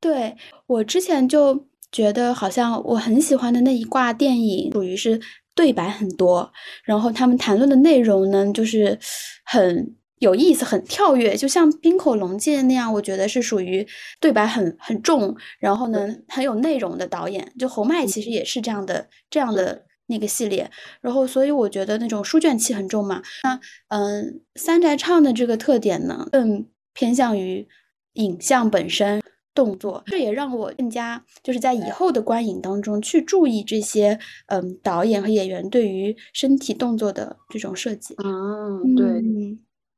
[0.00, 0.36] 对
[0.66, 5.20] 我之前就觉得，好像我很喜欢的那一挂电影，属于是。
[5.58, 6.52] 对白很多，
[6.84, 8.96] 然后他们谈论的内容呢，就是
[9.44, 13.84] 很有意思、很跳跃，就像《冰口龙介》那样，我觉得是属于
[14.20, 17.52] 对白很很重，然后呢很有内容的导演。
[17.58, 20.70] 就侯麦其实也是这样的这样的那个系列，
[21.00, 23.20] 然后所以我觉得那种书卷气很重嘛。
[23.42, 27.66] 那嗯，三宅唱的这个特点呢，更偏向于
[28.12, 29.20] 影像本身。
[29.58, 38.14] 动作，这也让我更加就是在以后的观影当中去注意这些，嗯，导演和演员对于身体动作的这种设计。
[38.22, 39.20] 嗯，对，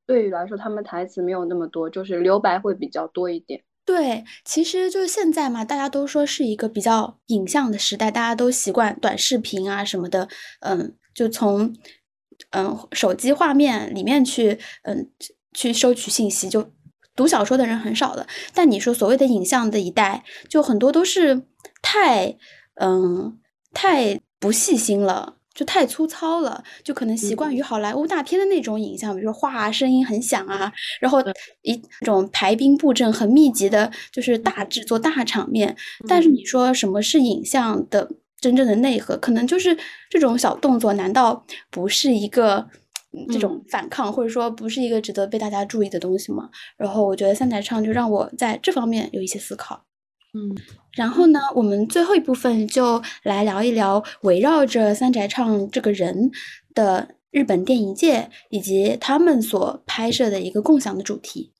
[0.06, 3.62] 对于来说，他们台词没有那么多，就是留白会比较多一点。
[3.84, 10.26] 对，其实就是现在嘛，大家都说是一个比较影像的时代，大家都习惯短视频啊什么的，
[10.60, 11.76] 嗯，就从
[12.52, 15.10] 嗯手机画面里面去，嗯，
[15.52, 16.70] 去收取信息就。
[17.20, 21.42] 读小说的人很少了，但你说所谓的影像的一代，就很多都是
[21.82, 22.34] 太，
[22.80, 23.36] 嗯，
[23.74, 25.36] 太不细心了。
[25.52, 31.18] 就太粗糙了，就可能习惯于好莱坞大片的那种影像，比如说画啊，声音很响啊，然后
[31.60, 35.76] 一种排兵布阵很密集的，就是大制作大场面。
[36.08, 38.08] 但是你说什么是影像的
[38.40, 39.76] 真正的内核，可能就是
[40.08, 42.66] 这种小动作，难道不是一个
[43.32, 46.48] 这种反抗，或者说不是一个值得被大家注意的东西吗？
[46.76, 49.84] 然后我觉得三宅唱就让我在这方面有一些思考。
[50.32, 50.56] 嗯，
[50.92, 56.30] 然后呢，我们最后一部分就来聊一聊围绕着三宅唱这个人
[56.72, 61.52] 的日本电影界以及他们所拍摄的一个共享的主题。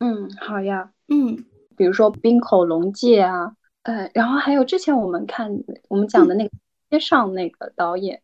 [0.00, 0.90] 嗯，好呀。
[1.08, 1.46] 嗯，
[1.78, 3.52] 比如说冰口龙介啊，
[3.84, 5.50] 呃，然后还有之前我们看
[5.88, 6.50] 我们讲的那个
[6.90, 8.20] 街上那个导演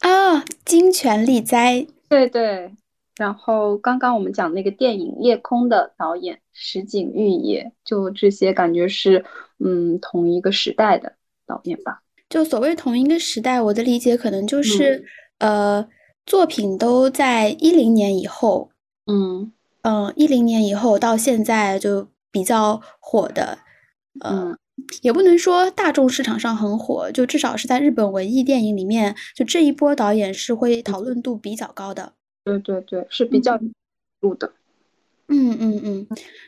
[0.00, 1.86] 啊，金泉利哉。
[2.08, 2.74] 对对。
[3.16, 9.24] 然后刚刚我们讲那个电影《夜空》的导演石井裕也，就这些感觉是
[9.58, 11.14] 嗯同一个时代的
[11.46, 12.02] 导演吧。
[12.28, 15.02] 就所谓同一个时代，我的理解可能就是
[15.38, 15.88] 呃
[16.26, 18.70] 作品都在一零年以后，
[19.06, 19.50] 嗯
[19.80, 23.56] 嗯一零年以后到现在就比较火的，
[24.20, 24.54] 呃
[25.02, 32.12] 也不能说大众市场上很火，就至少是在日本文艺电影里面，就这一波导演是会讨论度比较高的。
[32.44, 33.58] 对对对，是比较
[34.20, 34.52] 度的，
[35.28, 36.06] 嗯嗯嗯，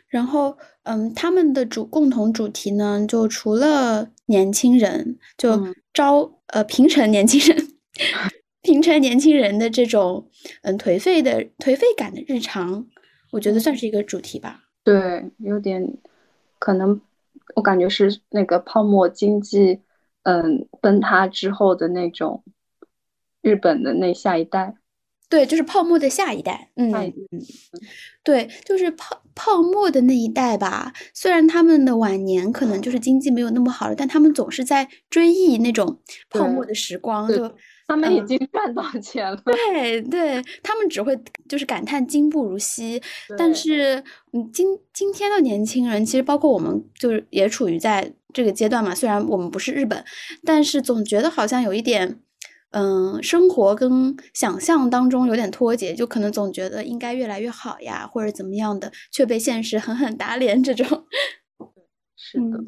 [0.09, 7.69] 然后嗯，他们的主共同主题呢，就除了年轻人，就招呃平成年轻人，
[8.63, 10.29] 平成年轻人的这种
[10.63, 12.87] 嗯颓废的颓废感的日常，
[13.33, 14.65] 我觉得算是一个主题吧。
[14.85, 15.97] 对，有点
[16.59, 17.01] 可能，
[17.59, 19.81] 我感觉是那个泡沫经济
[20.23, 22.45] 嗯崩塌之后的那种
[23.43, 24.77] 日本的那下一代。
[25.29, 27.13] 对，就是泡沫的下一代，嗯嗯，
[28.23, 30.93] 对，就是泡泡沫的那一代吧。
[31.13, 36.01] 虽然他们的晚年可能就是经济没有那么好了，但他们总是在追忆那种
[36.31, 37.29] 泡沫的时光。
[37.29, 37.53] 就
[37.89, 39.43] 他们已经赚到钱了。
[39.45, 41.19] 对对，他们只会
[41.49, 43.03] 就是感叹今不如昔。
[43.37, 48.95] 但是，嗯，今今天的年轻人，其实包括我们，就是也处于在这个阶段嘛。
[48.95, 50.05] 虽然我们不是日本，
[50.45, 52.21] 但是总觉得好像有一点。
[52.71, 60.63] 嗯，生活跟想象当中有点脱节，就可能总觉得应该越来越好呀，或者怎么样的，却被现实狠狠打脸。
[60.63, 61.07] 这种，
[62.15, 62.59] 是的，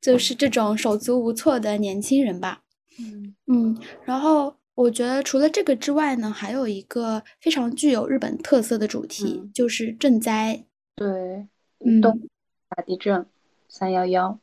[0.00, 2.60] 就是这种手足无措的年轻人吧。
[3.00, 10.64] 嗯嗯，然后我觉得除了这个之外呢，还有一个非常具有日本特色的主题，就是赈灾。
[10.94, 11.48] 对，
[12.00, 12.20] 东
[12.68, 13.26] 大地震，
[13.68, 14.38] 三幺幺，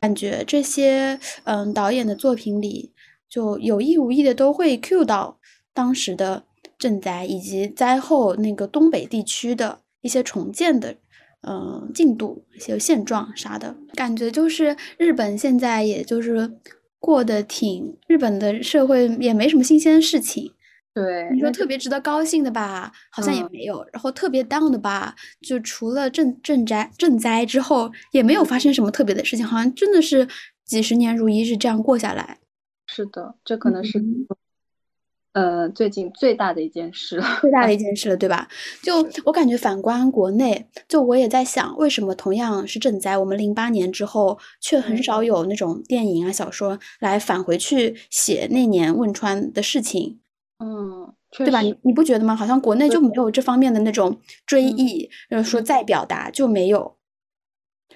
[0.00, 2.92] 感觉这些嗯导演的作品里。
[3.28, 5.38] 就有意无意的都会 cue 到
[5.72, 6.42] 当时的
[6.80, 10.96] 赈灾以及灾后那个东北地区的一些重建的，
[11.42, 16.50] 嗯，进度、一些现状啥的，感觉就是日本现在也就是
[17.00, 20.52] 过得挺，日本的社会也没什么新鲜事情。
[20.92, 30.28] 对，你说特别值得高兴的吧，好像也没有；然后特别 down 的吧，就除了赈赈灾赈灾之后，也没有发生什么特别的事情，好像真的是
[30.64, 32.38] 几十年如一日这样过下来。
[32.88, 33.98] 是的，这可能是，
[35.32, 38.48] 呃，最近最大的一件事了，最大的一件事了， 对吧？
[38.82, 50.18] 就我感觉，反观国内，就我也在想，为什么同样是赈灾，我们零八年之后却很少有那种电影啊、小说来返回去写那年汶川的事情？
[50.58, 51.60] 嗯，对吧？
[51.60, 52.34] 你你不觉得吗？
[52.34, 56.96] 好像国内就没有这方面的那种追忆，呃，说再表达就没有。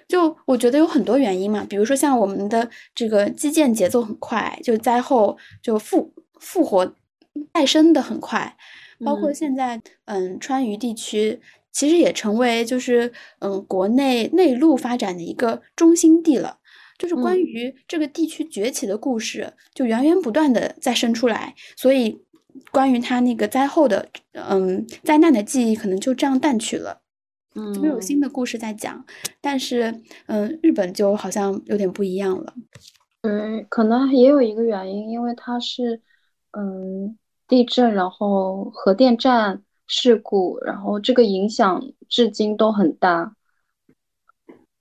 [0.07, 6.95] 就我觉得有很多原因嘛，比如说像我们的这个基建节奏很快，就灾后就复复活
[7.53, 8.57] 再生的很快，
[9.05, 11.41] 包括现在嗯川渝地区
[11.73, 16.59] 其实也成为就是嗯国内内陆发展的一个中心地了，
[16.99, 22.23] 就是关于这个地区崛起的故事就源源不断的再生出来，所以
[22.71, 27.01] 关于它那个灾后的嗯灾难的记忆可能就这样淡去了。
[27.57, 29.07] 嗯，没有新的故事在讲，
[29.41, 32.53] 但是，嗯，日本就好像有点不一样了。
[33.23, 36.03] 嗯，可能也有一个原因，因为它是，
[36.51, 37.17] 嗯，
[37.47, 43.35] 地震，然后核电站事故，然后这个影响至今都很大。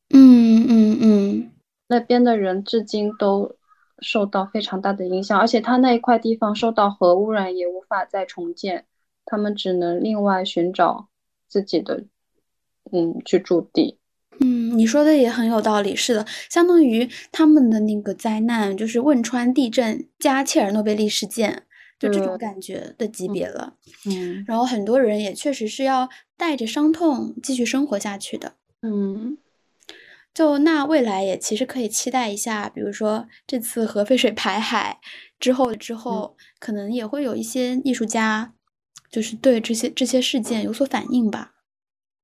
[0.09, 1.51] 嗯嗯嗯，
[1.87, 3.55] 那边的人至今都
[3.99, 8.85] 受到非常大的影响，而且他那一块地方受到核污染，也无法再重建，
[9.25, 11.07] 他们只能另外寻找
[11.47, 12.05] 自己的。
[12.91, 13.97] 嗯，居住地。
[14.41, 15.95] 嗯，你说的也很有道理。
[15.95, 21.63] 是的，相当于他们的那个灾难，就是汶川地震加切尔诺贝利事件，
[22.03, 23.75] 就这种感觉的级别了。
[24.05, 28.55] 嗯，然后很多人也确实是要带着伤痛继续生活下去的。
[28.81, 29.37] 嗯，
[30.33, 34.99] 就那未来也其实可以期待一下，比如说这次核废水排海
[35.39, 38.53] 之后之后，可能也会有一些艺术家，
[39.09, 41.53] 就是对这些这些事件有所反应吧。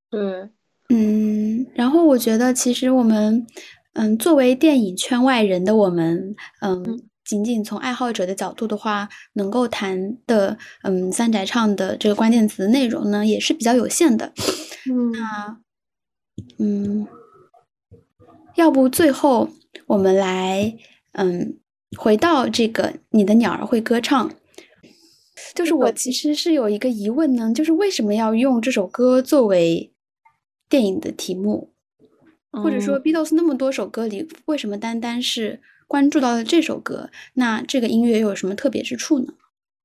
[0.09, 0.49] 对，
[0.89, 3.47] 嗯，然后我觉得其实我们，
[3.93, 7.09] 嗯，作为电影圈外人的我们，嗯。
[7.30, 14.34] 仅仅从爱好者的角度的话，能够谈的，嗯，三宅唱的这个关键词内容呢，也是比较有限的。
[14.89, 15.59] 嗯，那，
[16.57, 17.07] 嗯，
[18.55, 19.47] 要不最后
[19.86, 20.75] 我们来，
[21.11, 21.59] 嗯，
[21.95, 24.32] 回到这个你的鸟儿会歌唱，
[25.53, 29.93] 就是我其实是有一个疑问呢，就是为什么要用这首歌作为
[30.67, 31.69] 电影的题目，
[32.51, 35.61] 或者说 Beatles 那么多首歌里，为什么单单是？
[35.89, 39.33] 关注到了这首歌，那这个音乐又有什么特别之处呢？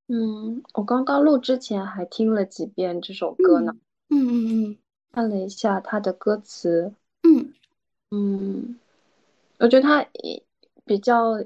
[0.07, 3.75] 嗯，我刚刚录之前还听了几遍这首歌呢。
[4.09, 4.77] 嗯嗯嗯，
[5.11, 6.93] 看了一下它的歌词。
[7.23, 7.51] 嗯
[8.11, 8.79] 嗯，
[9.57, 10.05] 我觉得它
[10.85, 11.43] 比较，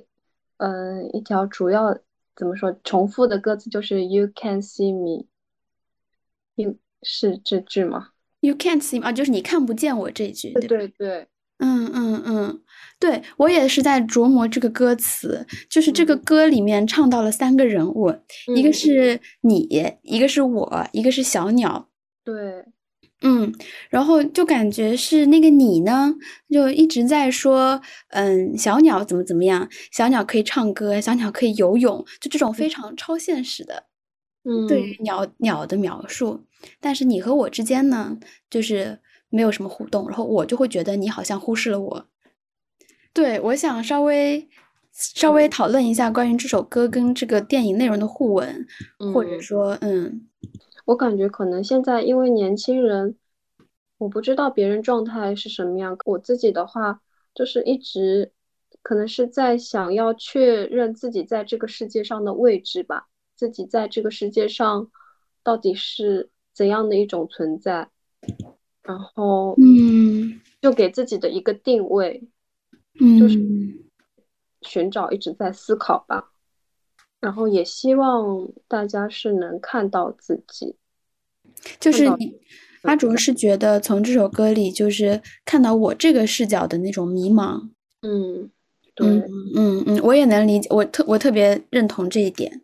[0.57, 1.97] 嗯，一条主要
[2.36, 5.26] 怎么说重复的歌词就是 “You can see me”，
[7.01, 8.10] 是这句吗
[8.41, 10.51] ？“You can't see me” 啊，就是你看不见我这句。
[10.51, 11.30] 对对对。
[11.60, 12.62] 嗯嗯嗯，
[12.99, 18.14] 对我也是在琢磨这个歌词，就是这个歌里面唱到了三个人物，
[18.55, 19.68] 一个是你，
[20.01, 21.89] 一个是我，一个是小鸟。
[22.24, 22.64] 对，
[23.24, 23.53] 嗯，
[23.89, 26.16] 然后就感觉是那个你呢，
[26.49, 27.82] 就一直在说，
[28.12, 33.84] 嗯，小鸟怎么怎么样，小鸟可以唱歌，小鸟可以游泳，就这种非常超现实的，
[34.45, 36.45] 嗯，对于鸟鸟的描述。
[36.80, 38.18] 但是你和我之间呢，
[38.49, 38.99] 就是。
[39.30, 42.06] 没有什么互动，然后我就会觉得你好像忽视了我。
[43.14, 44.48] 对，我想稍微
[44.92, 48.66] 稍微讨论一下关于这首歌跟这个电影内容的互文，
[49.14, 50.28] 或者说，嗯，
[50.86, 53.16] 我感觉可能现在因为年轻人，
[53.98, 57.02] 我不知道别人状态是什么样，我自己的话
[57.34, 58.32] 就是一直
[58.82, 64.90] 可能是在想要确认自己在这个世界上的位置吧，自己在这个世界上
[65.44, 67.90] 到底是怎样的一种存在。
[68.90, 72.24] 然后，嗯，就给自己的一个定位，
[73.00, 73.38] 嗯，就是
[74.64, 76.32] 寻找，一直在思考吧。
[77.20, 80.76] 然后也希望大家是能看到自己，
[81.80, 82.34] 就是你
[82.82, 87.70] 阿卓是觉得从这首歌里就是看到我这个视角的那种迷茫，
[88.02, 88.50] 嗯，
[88.96, 92.60] 对，嗯嗯，我也能理解，我特我特别认同这一点。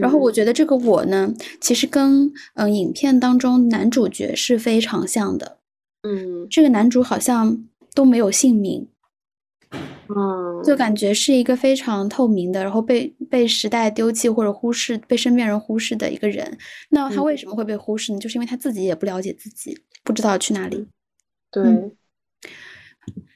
[0.00, 5.57] 然后我觉得这个我呢，其实跟嗯影片当中男主角是非常像的。
[6.02, 8.88] 嗯，这个男主好像都没有姓名，
[10.08, 16.56] 嗯，就感觉是一个非常透明的，然后被被时代丢弃或者忽视，被身边人忽视的一个人。
[16.90, 18.18] 那他为什么会被忽视呢？
[18.18, 20.86] 就是因为他自己也不了解自己，不知道去哪里。
[21.50, 21.64] 对。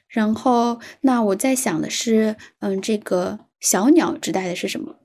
[0.09, 4.97] 然后，那我在想的是，嗯，这个小鸟指代的是什么？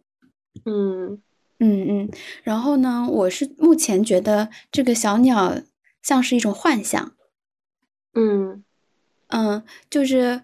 [0.66, 1.22] 嗯
[1.60, 2.10] 嗯嗯。
[2.44, 5.62] 然后呢，我是目前觉得这个小鸟
[6.04, 7.14] 像是一种幻想。
[8.20, 8.64] 嗯
[9.28, 10.42] 嗯，就是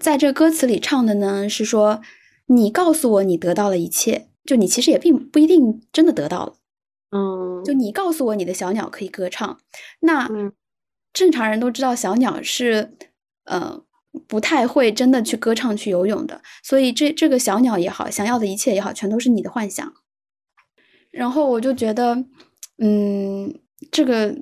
[0.00, 2.02] 在这歌词里唱的呢，是说
[2.46, 6.56] 你告诉我你得到了一切，就你其实也并不一定真的得到了。
[7.12, 9.60] 嗯，就你告诉我你的小鸟可以歌唱，
[10.00, 10.28] 那
[11.12, 12.96] 正常人都知道小鸟是
[13.44, 13.84] 呃
[14.26, 19.94] 不太会真的去歌唱去游泳的，所以这这个小鸟也好，想要的一切也好，全都是你的幻想。
[21.12, 22.24] 然后我就觉得，
[22.78, 23.60] 嗯，
[23.92, 24.36] 这个。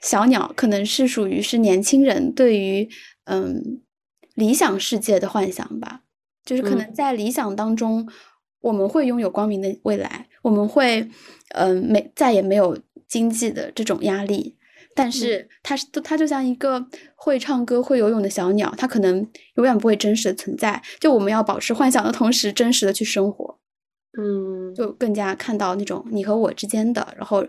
[0.00, 2.88] 小鸟可能是属于是年轻人对于
[3.24, 3.80] 嗯
[4.34, 6.02] 理想世界的幻想吧，
[6.44, 8.08] 就是可能在理想当中，
[8.60, 11.08] 我们会拥有光明的未来，我们会
[11.54, 12.78] 嗯没再也没有
[13.08, 14.56] 经济的这种压力，
[14.94, 16.86] 但是它是它就像一个
[17.16, 19.16] 会唱歌会游泳的小鸟，它可能
[19.56, 20.80] 永远不会真实的存在。
[21.00, 23.58] 就我们要保持幻想的同时，真实的去生活，
[24.16, 27.44] 嗯，就更加看到那种你和我之间的，然后。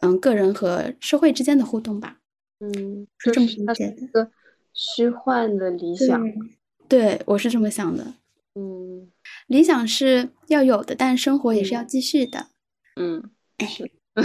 [0.00, 2.18] 嗯，个人和社会之间的互动吧。
[2.60, 3.96] 嗯，是这么理解的。
[4.02, 4.30] 一个
[4.72, 6.22] 虚幻的理想，
[6.88, 8.14] 对我是这么想的。
[8.54, 9.10] 嗯，
[9.46, 12.46] 理想是要有的，但生活也是要继续的。
[12.96, 13.30] 嗯，
[13.66, 13.90] 是。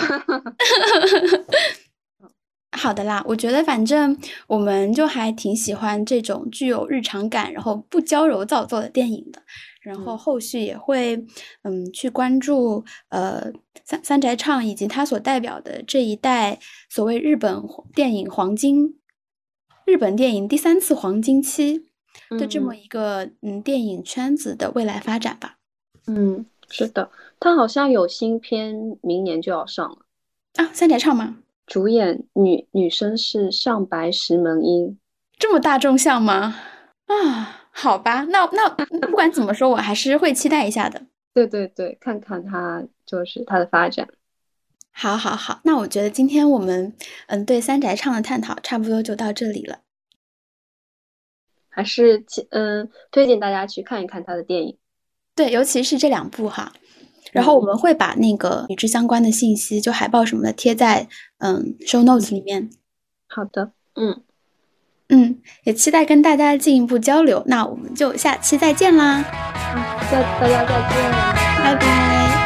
[2.77, 9.41] 好的啦，我觉得反正我们就还挺喜欢这种具有日常感，然后不娇柔造作的电影的。
[9.85, 11.15] 然后后续也会，
[11.61, 13.51] 嗯，去关注呃
[13.83, 16.59] 三三宅唱以及他所代表的这一代
[16.89, 17.61] 所谓日本
[17.93, 18.97] 电影黄金，
[19.85, 21.85] 日本电影第三次黄金期
[22.31, 25.57] 的这么一个嗯电影圈子的未来发展吧。
[26.07, 29.99] 嗯，是的，他好像有新片，明年就要上了
[30.55, 30.71] 啊。
[30.73, 31.37] 三宅唱吗？
[31.67, 34.97] 主演女女生是上白石萌音，
[35.37, 36.55] 这么大众向吗？
[37.05, 41.05] 啊，好吧，那那不管怎么说，我还是会期待一下的。
[41.33, 44.07] 对对对，看看它就是它的发展。
[44.91, 46.95] 好，好，好，那我觉得今天我们
[47.27, 49.79] 嗯对三宅唱的探讨差不多就到这里了。
[51.67, 54.77] 还是嗯推荐大家去看一看他的电影。
[55.35, 56.71] 对，尤其是这两部哈。
[57.33, 61.09] 然后我们会把那个与之相关的信息，就海报什么的贴在
[61.39, 62.69] 嗯 show notes 里面。
[63.27, 64.23] 好的，嗯
[65.09, 67.43] 嗯，也期待跟大家进一步交流。
[67.47, 69.23] 那我们就下期再见啦！
[69.75, 71.11] 嗯，大大家再见，
[71.63, 72.44] 拜拜。